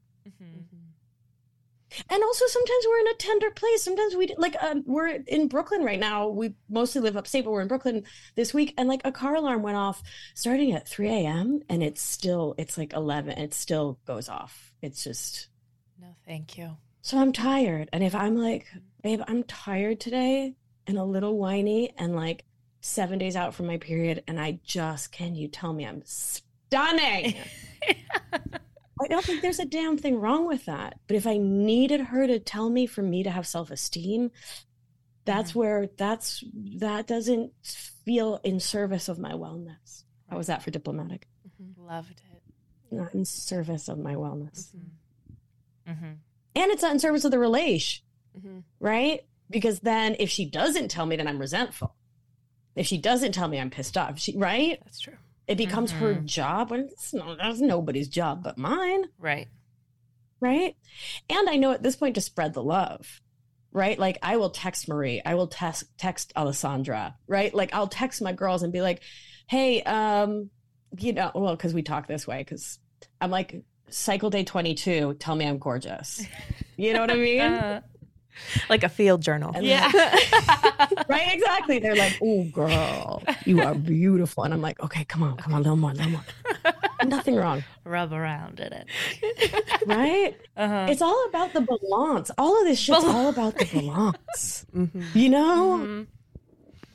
[2.09, 3.83] And also, sometimes we're in a tender place.
[3.83, 6.27] Sometimes we like um, we're in Brooklyn right now.
[6.29, 8.03] We mostly live upstate, but we're in Brooklyn
[8.35, 10.01] this week, and like a car alarm went off
[10.33, 11.61] starting at three a.m.
[11.69, 13.37] and it's still it's like eleven.
[13.37, 14.71] It still goes off.
[14.81, 15.47] It's just
[16.01, 16.77] No, thank you.
[17.01, 17.89] so I'm tired.
[17.93, 18.67] And if I'm like,
[19.01, 20.55] babe, I'm tired today
[20.87, 22.43] and a little whiny and like
[22.81, 27.35] seven days out from my period, and I just can you tell me I'm stunning?
[29.04, 30.99] I don't think there's a damn thing wrong with that.
[31.08, 34.32] But if I needed her to tell me for me to have self esteem,
[35.26, 36.43] that's where that's
[36.80, 40.04] that doesn't feel in service of my wellness.
[40.30, 41.28] How was that for diplomatic?
[41.78, 42.41] Loved it.
[42.95, 44.74] Not in service of my wellness.
[45.88, 46.06] Mm-hmm.
[46.56, 48.04] And it's not in service of the relation,
[48.38, 48.64] Mhm.
[48.80, 49.22] right?
[49.49, 51.95] Because then if she doesn't tell me, then I'm resentful.
[52.76, 54.20] If she doesn't tell me, I'm pissed off.
[54.20, 54.80] She right?
[54.84, 55.18] That's true.
[55.47, 56.71] It becomes her job.
[56.71, 59.05] When it's no, that's nobody's job but mine.
[59.19, 59.47] Right.
[60.39, 60.75] right?
[61.29, 63.21] And I know at this point to spread the love,
[63.71, 63.99] right?
[63.99, 67.53] Like I will text Marie, I will text text Alessandra, right?
[67.53, 69.01] Like I'll text my girls and be like,
[69.47, 70.49] "Hey, um,
[70.97, 72.79] you know, well, because we talk this way, because
[73.19, 75.15] I'm like cycle day 22.
[75.15, 76.25] Tell me I'm gorgeous.
[76.75, 77.39] You know what I mean?
[77.39, 77.81] Uh,
[78.69, 79.51] like a field journal.
[79.55, 79.91] And yeah.
[81.07, 81.34] right?
[81.34, 81.79] Exactly.
[81.79, 85.59] They're like, "Oh, girl, you are beautiful," and I'm like, "Okay, come on, come on,
[85.61, 86.23] a little more, a little more."
[87.05, 88.88] Nothing wrong, Rub around in it.
[89.86, 90.36] right?
[90.55, 90.88] Uh-huh.
[90.89, 92.31] It's all about the balance.
[92.38, 94.65] All of this shit's all about the balance.
[94.75, 95.03] Mhm.
[95.15, 96.07] You know, Mhm.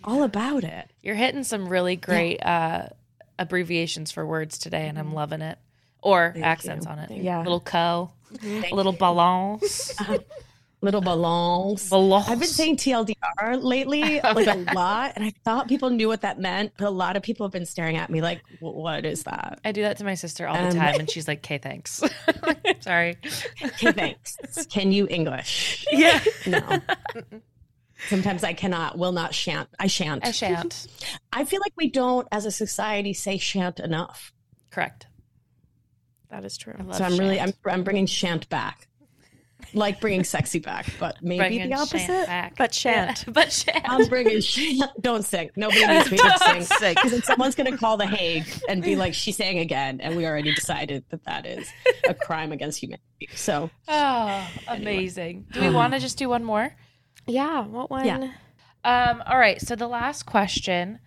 [0.05, 0.91] all about it.
[1.03, 2.89] You're hitting some really great uh,
[3.39, 5.59] abbreviations for words today, and I'm loving it.
[6.03, 6.93] Or Thank accents you.
[6.93, 7.09] on it.
[7.09, 7.39] Thank Yeah.
[7.43, 8.11] Little co,
[8.41, 8.99] Thank a little you.
[8.99, 9.95] balance.
[10.81, 11.91] Little balloons.
[11.91, 12.29] balance.
[12.29, 16.39] I've been saying TLDR lately, like a lot, and I thought people knew what that
[16.39, 19.61] meant, but a lot of people have been staring at me like, "What is that?"
[19.64, 22.03] I do that to my sister all the Um, time, and she's like, "Okay, thanks."
[22.81, 23.16] Sorry.
[23.62, 24.37] Okay, thanks.
[24.66, 25.87] Can you English?
[25.91, 26.22] Yeah.
[26.47, 26.81] No.
[28.09, 29.68] Sometimes I cannot, will not, shan't.
[29.79, 30.24] I shan't.
[30.24, 30.87] I shan't.
[31.33, 34.33] I feel like we don't, as a society, say shan't enough.
[34.70, 35.07] Correct.
[36.31, 36.74] That is true.
[36.79, 37.53] I love so I'm really, I'm.
[37.66, 38.87] I'm bringing shan't back,
[39.75, 42.27] like bringing sexy back, but maybe Bringing the shan't opposite.
[42.27, 42.57] back.
[42.57, 43.25] But shan't.
[43.27, 43.89] Yeah, but shan't.
[43.89, 44.91] I'm bringing shan't.
[45.03, 45.51] Don't sing.
[45.57, 46.63] Nobody needs me to sing.
[46.63, 46.99] Sick.
[47.03, 50.01] Because someone's going to call the Hague and be like, she sang again.
[50.01, 51.69] And we already decided that that is
[52.09, 53.29] a crime against humanity.
[53.35, 55.47] So Oh, amazing.
[55.53, 56.75] Do we want to just do one more?
[57.27, 57.67] Yeah.
[57.67, 58.07] What one?
[58.07, 58.31] Yeah.
[58.85, 59.61] Um, all right.
[59.61, 61.01] So the last question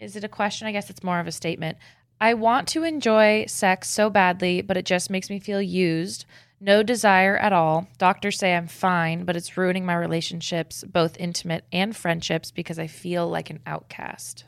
[0.00, 0.66] is it a question?
[0.66, 1.78] I guess it's more of a statement.
[2.20, 6.24] I want to enjoy sex so badly, but it just makes me feel used.
[6.64, 7.88] No desire at all.
[7.98, 12.86] Doctors say I'm fine, but it's ruining my relationships, both intimate and friendships, because I
[12.86, 14.46] feel like an outcast.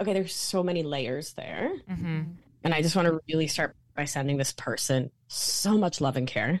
[0.00, 1.70] Okay, there's so many layers there.
[1.88, 2.22] Mm-hmm.
[2.64, 6.26] And I just want to really start by sending this person so much love and
[6.26, 6.60] care.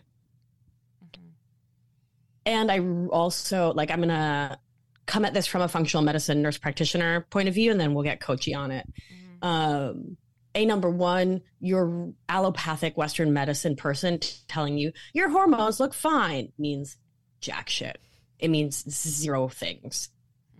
[2.46, 2.78] And I
[3.08, 4.56] also, like, I'm going to
[5.06, 8.04] come at this from a functional medicine nurse practitioner point of view, and then we'll
[8.04, 8.86] get coachy on it.
[9.42, 10.16] Um,
[10.54, 16.52] a number one, your allopathic Western medicine person t- telling you your hormones look fine
[16.58, 16.96] means
[17.40, 17.98] jack shit.
[18.38, 20.08] It means zero things.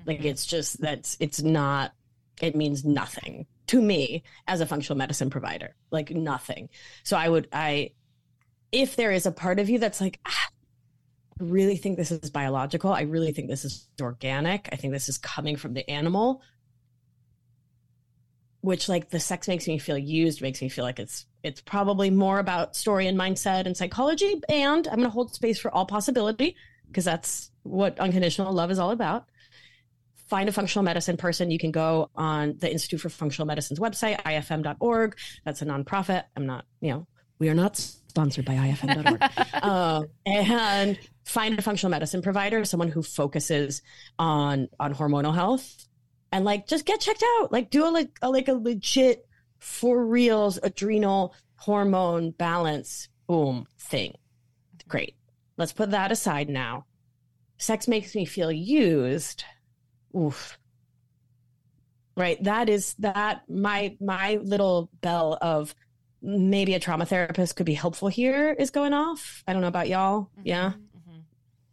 [0.07, 1.93] Like it's just that's it's not.
[2.41, 5.75] It means nothing to me as a functional medicine provider.
[5.91, 6.69] Like nothing.
[7.03, 7.91] So I would I,
[8.73, 10.21] if there is a part of you that's like.
[10.27, 10.49] Ah,
[11.41, 12.93] I really think this is biological.
[12.93, 14.69] I really think this is organic.
[14.73, 16.43] I think this is coming from the animal
[18.61, 22.11] which like the sex makes me feel used makes me feel like it's it's probably
[22.11, 24.41] more about story and mindset and psychology.
[24.49, 26.57] And i'm going to hold space for all possibility
[26.87, 29.27] because that's what unconditional love is all about.
[30.29, 31.51] Find a functional medicine person.
[31.51, 36.25] You can go on the institute for functional medicine's website ifm.org that's a nonprofit.
[36.37, 37.07] I'm not you know
[37.39, 39.23] we are not sponsored by ifm.org
[39.63, 43.83] uh, and find a functional medicine provider someone who focuses
[44.19, 45.87] on on hormonal health
[46.33, 47.53] and like just get checked out.
[47.53, 49.27] Like do a like a, like a legit
[49.59, 54.15] for reals adrenal hormone balance boom thing.
[54.89, 55.15] Great.
[55.57, 56.87] Let's put that aside now.
[57.59, 59.45] Sex makes me feel used.
[60.17, 60.59] Oof.
[62.17, 62.43] Right?
[62.43, 65.75] That is that my my little bell of
[66.23, 69.43] maybe a trauma therapist could be helpful here is going off.
[69.47, 70.31] I don't know about y'all.
[70.43, 70.73] Yeah.
[70.97, 71.23] Mhm.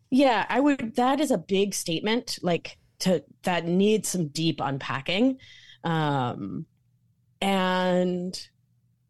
[0.09, 0.95] yeah, I would.
[0.95, 5.37] That is a big statement, like to that needs some deep unpacking,
[5.83, 6.65] um,
[7.41, 8.47] and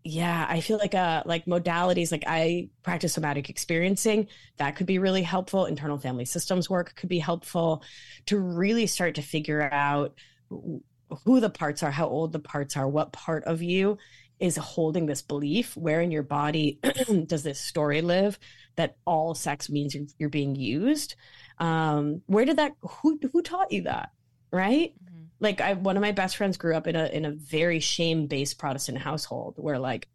[0.03, 4.27] yeah, I feel like uh like modalities like I practice somatic experiencing
[4.57, 5.65] that could be really helpful.
[5.65, 7.83] Internal family systems work could be helpful
[8.27, 10.17] to really start to figure out
[10.49, 13.97] who the parts are, how old the parts are, what part of you
[14.39, 16.79] is holding this belief, where in your body
[17.25, 18.38] does this story live
[18.75, 21.15] that all sex means you're, you're being used.
[21.59, 24.11] Um, where did that who who taught you that?
[24.51, 24.93] Right?
[25.03, 25.25] Mhm.
[25.39, 28.27] like I one of my best friends grew up in a in a very shame
[28.27, 30.07] based Protestant household where like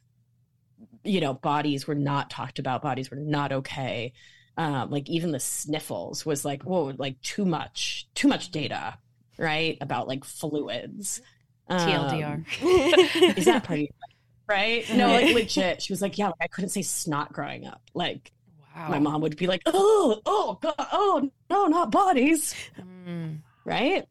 [1.04, 4.12] you know bodies were not talked about, bodies were not okay.
[4.56, 8.98] Um, like even the sniffles was like whoa, like too much, too much data,
[9.38, 9.76] right?
[9.80, 11.20] About like fluids.
[11.68, 13.36] Um, TLDR.
[13.38, 14.11] is that part of your life,
[14.53, 14.84] right?
[14.94, 15.82] No, like legit.
[15.82, 17.82] She was like, yeah, like, I couldn't say snot growing up.
[17.94, 18.30] Like
[18.76, 18.88] wow.
[18.88, 24.05] my mom would be like, oh, oh, god, oh no, not bodies, Mm, right?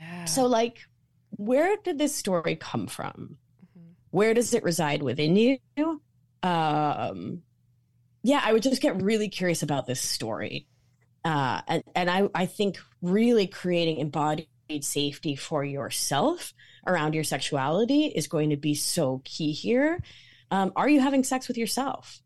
[0.00, 0.24] yeah.
[0.26, 0.78] So, like,
[1.30, 3.38] where did this story come from?
[3.76, 3.94] Mhm.
[4.10, 5.58] Where does it reside within you?
[6.42, 7.42] Um,
[8.22, 10.66] yeah, I would just get really curious about this story.
[11.24, 14.46] Uh, and, and I, I think really creating embodied
[14.82, 16.54] safety for yourself
[16.88, 20.02] around your sexuality is going to be so key here.
[20.50, 22.20] Um, are you having sex with yourself?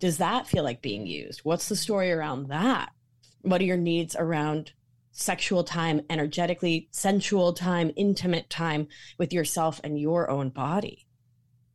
[0.00, 1.40] Does that feel like being used?
[1.40, 2.92] What's the story around that?
[3.42, 4.72] What are your needs around
[5.12, 8.88] sexual time, energetically sensual time, intimate time
[9.18, 11.06] with yourself and your own body?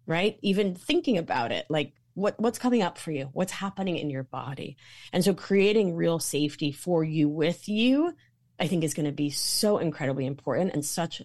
[0.05, 0.37] Right?
[0.41, 3.29] Even thinking about it, like what what's coming up for you?
[3.33, 4.77] What's happening in your body?
[5.13, 8.13] And so creating real safety for you with you,
[8.59, 11.21] I think is going to be so incredibly important and such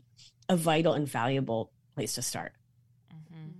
[0.49, 2.53] a vital and valuable place to start.
[3.13, 3.53] Mhm.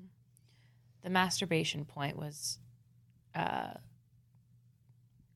[1.03, 2.59] The masturbation point was
[3.35, 3.75] uh,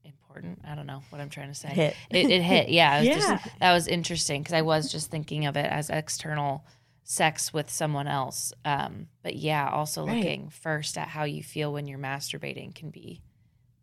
[0.05, 0.61] important.
[0.67, 1.69] I don't know what I'm trying to say.
[1.69, 1.97] Hit.
[2.11, 2.69] It, it hit.
[2.71, 3.37] Yeah, it was Yeah.
[3.43, 6.65] Just, that was interesting because I was just thinking of it as external
[7.05, 8.53] sex with someone else.
[8.65, 10.17] Um, but yeah, also Right.
[10.17, 13.21] looking first at how you feel when you're masturbating can be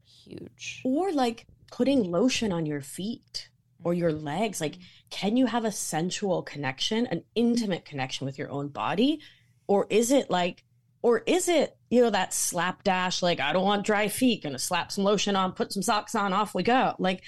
[0.06, 0.82] huge.
[0.84, 3.50] or like putting lotion on your feet
[3.84, 4.76] or your legs like
[5.10, 9.20] can you have a sensual connection an intimate connection with your own body
[9.68, 10.64] or is it like
[11.02, 14.92] or is it you know that slapdash like i don't want dry feet gonna slap
[14.92, 17.22] some lotion on put some socks on off we go like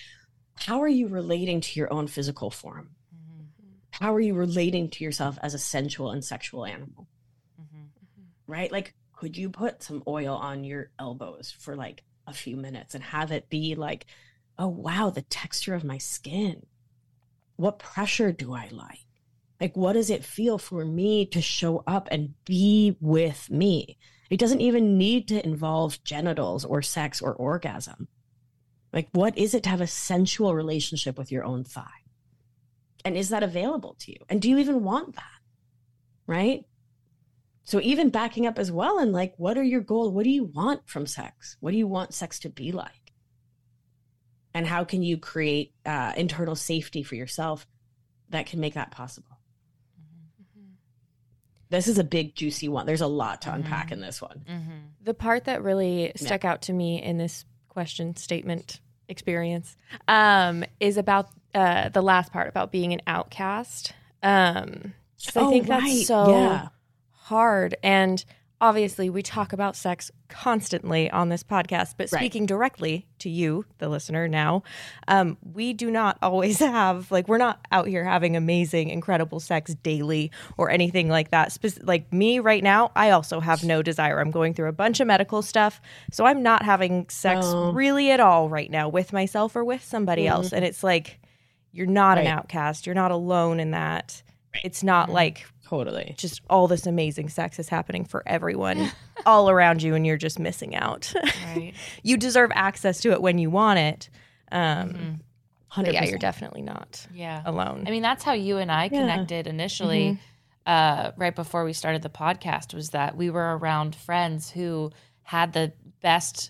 [0.55, 3.45] how are you relating to your own physical form Mhm.
[3.91, 7.07] how are you relating to yourself as a sensual and sexual animal
[7.61, 7.89] Mhm.
[8.47, 8.71] right?
[8.71, 13.03] Like, could you put some oil on your elbows for like a few minutes and
[13.03, 14.05] have it be like,
[14.59, 16.65] oh, wow, the texture of my skin?
[17.55, 19.05] What pressure do I like?
[19.59, 23.97] Like, what does it feel for me to show up and be with me?
[24.29, 28.07] It doesn't even need to involve genitals or sex or orgasm.
[28.93, 31.87] Like, what is it to have a sensual relationship with your own thigh?
[33.05, 34.17] And is that available to you?
[34.29, 35.23] And do you even want that?
[36.27, 36.65] Right?
[37.63, 40.11] So even backing up as well and like what are your goals?
[40.11, 41.55] What do you want from sex?
[41.59, 43.08] What do you want sex to be like?
[44.53, 47.67] And how can you create uh, internal safety for yourself
[48.29, 49.37] that can make that possible?
[51.69, 52.87] This is a big juicy one.
[52.87, 54.43] There's a lot to unpack in this one.
[54.49, 54.89] Mhm.
[55.03, 59.75] The part that really stuck out to me in this question statement experience
[60.07, 63.93] um, is about uh, the last part about being an outcast.
[64.21, 64.93] Um,
[65.23, 65.81] 'cause I Oh, think right.
[65.81, 66.67] that's so Yeah.
[67.11, 67.75] hard.
[67.83, 68.23] And
[68.61, 72.19] obviously, we talk about sex constantly on this podcast, but Right.
[72.19, 74.63] speaking directly to you, the listener, now,
[75.07, 79.73] um, we do not always have, like, we're not out here having amazing, incredible sex
[79.75, 81.51] daily or anything like that.
[81.51, 84.19] Spec- like me right now, I also have no desire.
[84.19, 85.81] I'm going through a bunch of medical stuff.
[86.11, 87.71] So I'm not having sex Oh.
[87.71, 90.51] really at all right now with myself or with somebody else.
[90.51, 91.19] And it's like,
[91.71, 92.85] you're not an outcast.
[92.87, 94.23] You're not alone in that.
[94.63, 96.15] It's not like Totally.
[96.17, 98.91] just all this amazing sex is happening for everyone
[99.25, 101.13] all around you and you're just missing out.
[101.45, 101.73] Right.
[102.03, 104.09] you deserve access to it when you want it.
[104.51, 105.19] Um, Mhm.
[105.71, 105.93] 100%.
[105.93, 107.43] yeah, you're definitely not Yeah.
[107.45, 107.83] alone.
[107.87, 108.89] I mean, that's how you and I Yeah.
[109.01, 110.17] connected initially,
[110.65, 114.91] uh, right before we started the podcast, was that we were around friends who
[115.21, 116.49] had the best,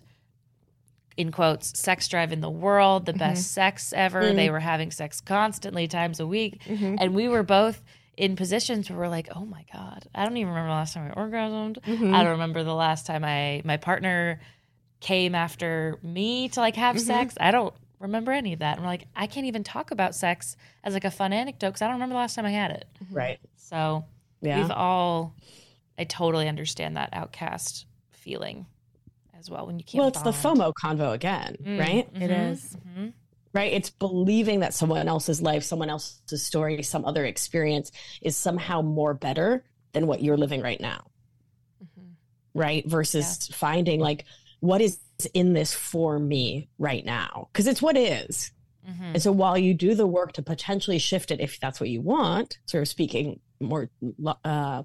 [1.18, 4.32] in quotes, sex drive in the world, the best sex ever.
[4.32, 6.62] They were having sex constantly, times a week.
[6.70, 7.84] And we were both
[8.20, 11.10] in positions where we're like, oh my God, I don't even remember the last time
[11.10, 11.78] I orgasmed.
[11.88, 14.42] I don't remember the last time I, my partner
[15.00, 17.36] came after me to like have sex.
[17.40, 18.74] I don't remember any of that.
[18.76, 21.82] And we're like, I can't even talk about sex as like a fun anecdote because
[21.82, 22.86] I don't remember the last time I had it.
[23.10, 23.40] Right.
[23.56, 24.04] So
[24.42, 24.58] Yeah.
[24.62, 25.34] we've all,
[25.98, 28.66] I totally understand that outcast feeling
[29.40, 30.00] as well when you can't.
[30.00, 30.32] well, it's the.
[30.32, 32.10] FOMO convo again, Mm, right?
[32.16, 32.76] It mhm, is.
[33.54, 33.74] Right?
[33.74, 37.92] It's believing that someone else's life, someone else's story, some other experience
[38.22, 41.06] is somehow more better than what you're living right now.
[42.56, 42.86] right?
[42.88, 44.26] Versus finding like
[44.60, 45.00] what is
[45.34, 47.48] in this for me right now?
[47.52, 48.52] Because it's what is.
[48.88, 49.14] Mhm.
[49.14, 52.02] And so while you do the work to potentially shift it, if that's what you
[52.02, 53.90] want, sort of speaking more
[54.44, 54.84] uh,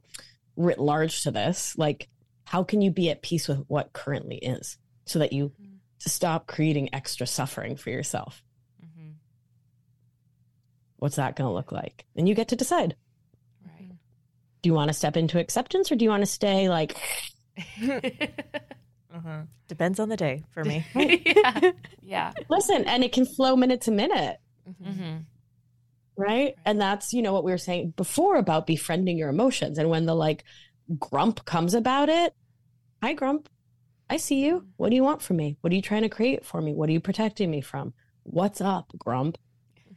[0.57, 2.09] writ large to this, like
[2.45, 5.53] how can you be at peace with what currently is so that you
[5.99, 8.43] stop creating extra suffering for yourself?
[11.05, 12.07] What's that going to look like?
[12.17, 12.97] And you get to decide.
[13.63, 13.91] Right.
[14.63, 16.97] Do you want to step into acceptance or do you want to stay like,
[17.83, 19.43] uh-huh.
[19.69, 20.87] Depends on the day for me.
[21.27, 21.73] yeah.
[22.03, 22.33] Yeah.
[22.49, 24.39] listen, and it can flow minute to minute.
[24.83, 25.17] hmm
[26.17, 26.55] right?
[26.65, 29.77] And that's, you know, what we were saying before about befriending your emotions.
[29.77, 30.43] And when the like
[30.99, 32.35] grump comes about it,
[33.03, 33.51] hi, grump.
[34.09, 34.65] I see you.
[34.79, 35.59] What do you want from me?
[35.61, 36.73] What are you trying to create for me?
[36.73, 37.93] What are you protecting me from?
[38.23, 39.37] What's up, grump?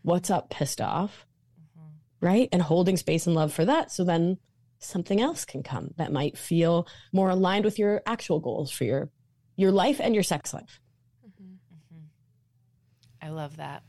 [0.08, 1.26] What's up, pissed off?
[1.60, 2.26] Mm-hmm.
[2.26, 2.50] Right?
[2.54, 3.92] And holding space and love for that.
[3.92, 4.38] So then
[4.80, 9.10] something else can come that might feel more aligned with your actual goals for your
[9.58, 10.80] your life and your sex life.
[11.28, 11.52] Mm-hmm.
[11.76, 13.26] Mm-hmm.
[13.28, 13.84] I love that.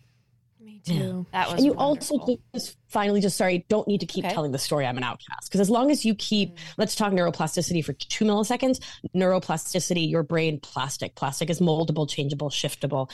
[0.61, 0.99] Me Yeah.
[0.99, 1.27] too.
[1.33, 2.19] That was and you wonderful.
[2.21, 4.35] also just finally just sorry don't need to keep Okay.
[4.35, 7.85] telling the story i'm an outcast because as long as you keep let's talk neuroplasticity
[7.85, 8.81] for two milliseconds
[9.15, 13.09] neuroplasticity your brain plastic plastic is moldable changeable shiftable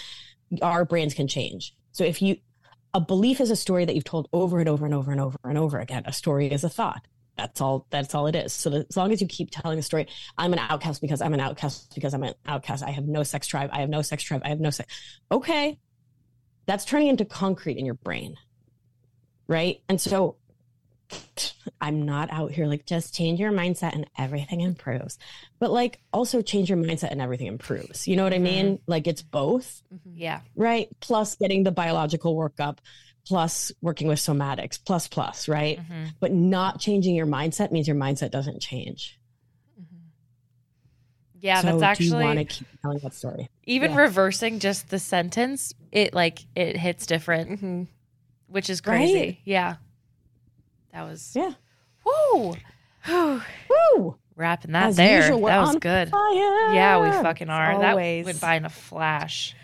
[0.63, 2.37] our brains can change so if you
[2.95, 5.37] a belief is a story that you've told over and over and over and over
[5.45, 6.05] and over again.
[6.07, 7.07] A story is a thought.
[7.37, 8.53] That's all that's all it is.
[8.53, 10.07] So as long as you keep telling the story
[10.39, 12.85] i'm an outcast because i'm an outcast because i'm an outcast.
[12.85, 13.71] I have no sex drive.
[13.73, 14.43] I have no sex drive.
[14.45, 14.95] I have no sex.
[15.33, 15.79] Okay.
[16.67, 18.37] That's turning into concrete in your brain.
[19.49, 19.83] Right.
[19.89, 20.37] And so
[21.81, 25.19] I'm not out here like just change your mindset and everything improves,
[25.59, 28.07] but like also change your mindset and everything improves.
[28.09, 28.79] You know what I mean?
[28.87, 29.83] Like it's both,
[30.15, 30.41] Yeah.
[30.57, 30.89] right?
[31.01, 32.79] Plus getting the biological workup,
[33.27, 35.79] plus working with somatics, plus, plus, right?
[35.79, 36.15] Mhm.
[36.21, 39.19] But not changing your mindset means your mindset doesn't change.
[41.41, 42.09] Yeah, so that's actually.
[42.09, 43.51] do you want to keep telling that story?
[43.67, 43.99] even yeah.
[43.99, 47.83] reversing just the sentence, it like it hits different, Mm-hmm.
[48.47, 49.19] which is crazy.
[49.19, 49.39] Right?
[49.45, 49.77] Yeah.
[50.95, 51.53] That was Yeah.
[52.05, 52.55] woo.
[53.99, 54.17] Woo!
[54.37, 55.21] Wrapping that As there.
[55.21, 56.09] usual, that was good.
[56.09, 56.73] Fire.
[56.75, 57.73] Yeah, we fucking are.
[57.73, 58.25] Always.
[58.25, 59.55] That went by in a flash.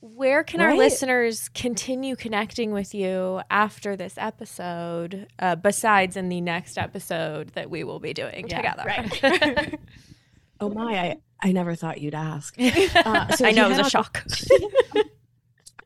[0.00, 6.40] Where can our listeners continue connecting with you after this episode, uh, besides in the
[6.40, 9.78] next episode that we will be doing Yeah, together?
[10.60, 12.54] Oh my, I, I never thought you'd ask.
[12.60, 14.24] Uh, so I know it was a shock.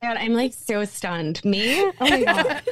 [0.03, 1.45] God, I'm like so stunned.
[1.45, 1.78] Me?
[1.83, 2.62] Oh my God.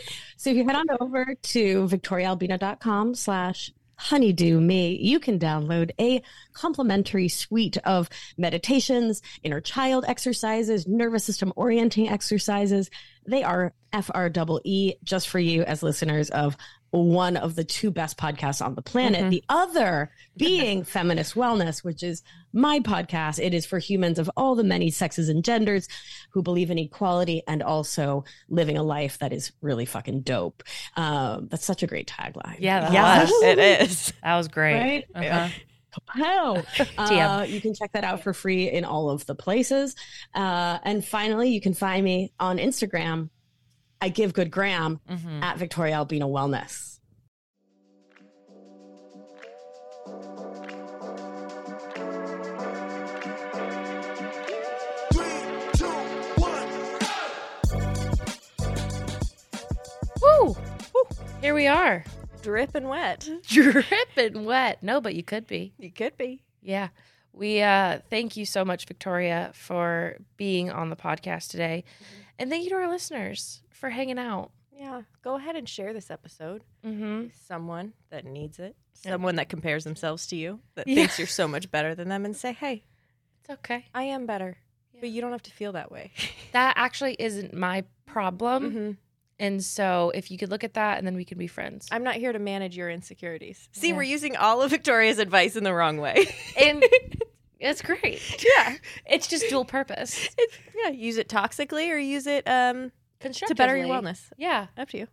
[0.40, 6.22] So if you head on over to victoriaalbina.com slash honeydew me, you can download a
[6.54, 12.88] complimentary suite of meditations, inner child exercises, nervous system orienting exercises.
[13.26, 16.56] They are FREE just for you as listeners of
[16.90, 19.30] one of the two best podcasts on the planet.
[19.30, 22.22] The other being Feminist Wellness, which is
[22.52, 23.38] my podcast.
[23.38, 25.86] It is for humans of all the many sexes and genders
[26.30, 30.64] who believe in equality and also living a life that is really fucking dope.
[30.96, 32.56] Um, that's such a great tagline.
[32.58, 33.42] Yeah, that yes, was.
[33.42, 34.12] it is.
[34.22, 35.04] That was great.
[35.14, 35.32] Right?
[35.32, 35.48] Uh-huh.
[36.08, 36.64] Hell.
[36.98, 39.96] Uh, you can check that out for free in all of the places.
[40.34, 43.30] Uh, and finally, you can find me on Instagram.
[44.00, 45.42] I give good gram Mhm.
[45.42, 46.98] at Victoria Albina Wellness.
[60.22, 60.56] Woo!
[61.40, 62.04] Here we are.
[62.42, 63.28] Dripping wet.
[63.48, 64.82] Dripping wet.
[64.82, 65.72] No, but you could be.
[65.78, 66.42] You could be.
[66.62, 66.88] Yeah.
[67.32, 71.84] We uh thank you so much, Victoria, for being on the podcast today.
[72.38, 74.50] And thank you to our listeners for hanging out.
[74.72, 75.02] Yeah.
[75.22, 77.28] Go ahead and share this episode Mm-hmm.
[77.46, 80.94] someone that needs it, someone that compares themselves to you, that Yeah.
[80.94, 82.84] thinks you're so much better than them, and say, hey,
[83.40, 83.86] It's okay.
[83.94, 84.56] I am better.
[84.94, 85.00] Yeah.
[85.00, 86.12] But you don't have to feel that way.
[86.52, 88.72] That actually isn't my problem.
[88.72, 88.96] Mhm.
[89.38, 91.88] And so if you could look at that and then we can be friends.
[91.90, 93.68] I'm not here to manage your insecurities.
[93.72, 93.96] See, Yeah.
[93.96, 96.26] we're using all of Victoria's advice in the wrong way.
[96.60, 96.84] and
[97.58, 98.20] it's great.
[98.56, 98.76] yeah.
[99.06, 100.28] It's just dual purpose.
[100.38, 100.50] It,
[100.82, 100.90] yeah.
[100.90, 104.30] Use it toxically or use it um, to better your wellness.
[104.36, 104.66] Yeah.
[104.76, 105.06] Up to you.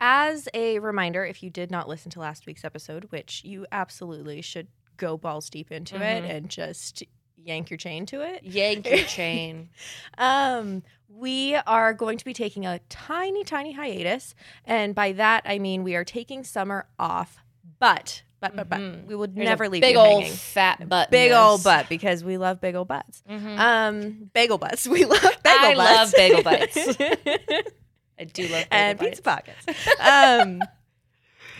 [0.00, 4.42] As a reminder, if you did not listen to last week's episode, which you absolutely
[4.42, 4.66] should
[4.96, 6.30] go balls deep into it Mhm.
[6.30, 7.02] and just
[7.36, 8.42] yank your chain to it.
[8.42, 9.68] Yank your chain.
[10.18, 14.34] Um, we are going to be taking a tiny, tiny hiatus,
[14.64, 17.38] and by that I mean we are taking summer off.
[17.78, 19.06] But, but, but, but Mhm.
[19.06, 20.36] we would There's never leave big old hanging.
[20.36, 21.10] fat butt.
[21.10, 23.22] Big old butt because we love big old butts.
[23.28, 23.58] Mhm.
[23.58, 24.86] Um, bagel butts.
[24.88, 26.76] We love bagel I love bagel bites.
[28.18, 29.10] I do love bagel bites and bites.
[29.10, 29.66] pizza pockets.
[30.00, 30.60] um,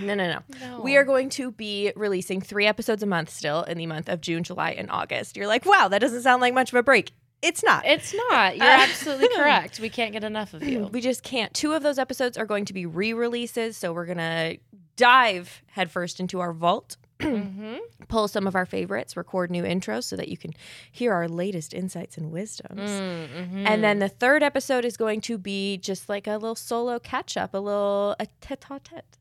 [0.01, 0.80] No, no, no, No.
[0.80, 4.20] We are going to be releasing three episodes a month still in the month of
[4.22, 5.36] June, July, and August.
[5.36, 7.12] You're like, wow, that doesn't sound like much of a break.
[7.43, 7.84] It's not.
[7.84, 8.57] It's not.
[8.57, 9.80] You're absolutely correct.
[9.80, 10.86] We can't get enough of you.
[10.86, 11.53] We just can't.
[11.53, 13.76] Two of those episodes are going to be re releases.
[13.76, 14.59] So we're going to
[14.97, 17.76] dive headfirst into our vault, hmm
[18.08, 20.52] pull some of our favorites, record new intros so that you can
[20.90, 22.90] hear our latest insights and wisdoms.
[22.90, 23.66] Mm-hmm.
[23.66, 27.36] And then the third episode is going to be just like a little solo catch
[27.36, 29.18] up, a little a tete a tete.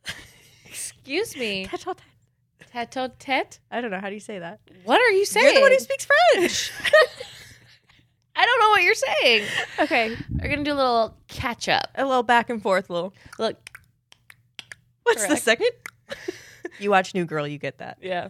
[0.65, 2.91] excuse me, Tete a tete.
[2.91, 3.59] tete a tete.
[3.71, 3.99] I don't know.
[3.99, 4.59] How do you say that?
[4.83, 5.45] What are you saying?
[5.45, 6.71] You're the one who speaks French.
[8.35, 9.47] I don't know what you're saying.
[9.79, 10.15] okay.
[10.41, 11.89] We're gonna do a little catch up.
[11.95, 13.13] A little back and forth, little.
[13.37, 13.57] Look,
[15.03, 15.69] What's the second?
[16.81, 17.97] You watch New Girl, you get that.
[18.01, 18.29] yeah.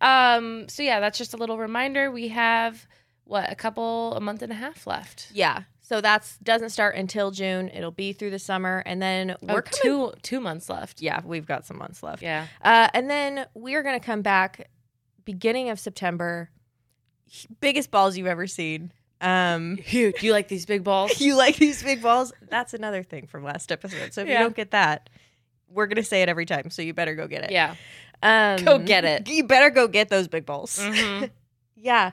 [0.00, 0.68] Um.
[0.68, 2.10] So yeah, that's just a little reminder.
[2.10, 2.86] We have
[3.24, 5.28] what a couple, a month and a half left.
[5.32, 5.62] Yeah.
[5.80, 7.68] So that's doesn't start until June.
[7.68, 11.02] It'll be through the summer, and then We're we're coming- two two months left.
[11.02, 12.22] Yeah, we've got some months left.
[12.22, 12.46] Yeah.
[12.62, 14.68] Uh, and then we're gonna come back
[15.24, 16.50] beginning of September.
[17.60, 18.92] Biggest balls you've ever seen.
[19.20, 20.20] Um, Huge.
[20.20, 21.20] Do you like these big balls?
[21.20, 22.32] you like these big balls?
[22.48, 24.12] That's another thing from last episode.
[24.12, 24.34] So if Yeah.
[24.34, 25.08] you don't get that,
[25.72, 26.70] we're gonna say it every time.
[26.70, 27.50] So you better go get it.
[27.50, 27.74] yeah.
[28.22, 29.28] Um, Go get it.
[29.28, 30.78] You better go get those big balls.
[30.78, 31.30] Mhm.
[31.76, 32.12] Yeah.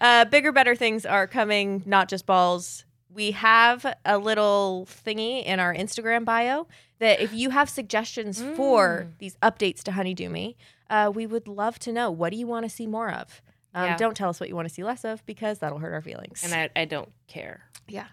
[0.00, 2.84] uh, bigger, better things are coming, not just balls.
[3.12, 6.68] We have a little thingy in our Instagram bio
[7.00, 9.18] that if you have suggestions for Mm.
[9.18, 10.56] these updates to Honeydew Me,
[10.88, 12.12] uh, we would love to know.
[12.12, 13.42] What do you want to see more of?
[13.74, 13.96] Um, Yeah.
[13.96, 16.44] Don't tell us what you want to see less of because that'll hurt our feelings.
[16.44, 17.62] And I, I don't care.
[17.88, 18.06] yeah.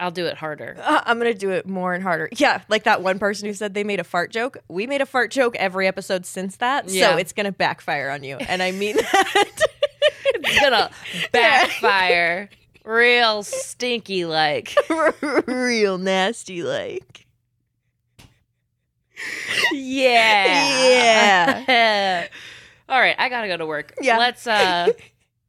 [0.00, 0.76] I'll do it harder.
[0.82, 2.28] Uh, I'm going to do it more and harder.
[2.32, 2.62] Yeah.
[2.68, 4.58] Like that one person who said they made a fart joke.
[4.68, 6.88] We made a fart joke every episode since that.
[6.88, 7.12] Yeah.
[7.12, 8.36] So it's going to backfire on you.
[8.36, 9.50] And I mean that.
[10.42, 10.90] It's gonna
[11.32, 12.48] backfire
[12.84, 14.74] real stinky like.
[15.46, 17.26] real nasty like.
[19.72, 21.64] Yeah.
[21.68, 22.26] Yeah.
[22.88, 23.94] All right, I gotta go to work.
[24.00, 24.18] Yeah.
[24.18, 24.88] Let's uh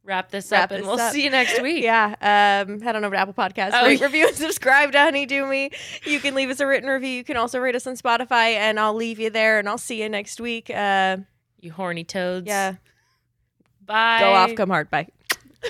[0.03, 1.13] wrap this Wrap up and this we'll up.
[1.13, 1.83] see you next week.
[1.83, 2.63] Yeah.
[2.67, 4.05] Um, head on over to Apple Podcasts, Oh, rate, yeah.
[4.05, 5.69] review, and subscribe to Honeydew Me.
[6.05, 7.09] You can leave us a written review.
[7.09, 10.01] You can also rate us on Spotify, and I'll leave you there, and I'll see
[10.01, 10.69] you next week.
[10.69, 11.17] Uh,
[11.59, 12.47] You horny toads.
[12.47, 12.75] yeah.
[13.85, 14.19] Bye.
[14.21, 14.89] Go off, come hard.
[14.89, 15.07] Bye.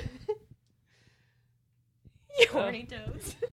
[2.39, 3.35] you horny toads.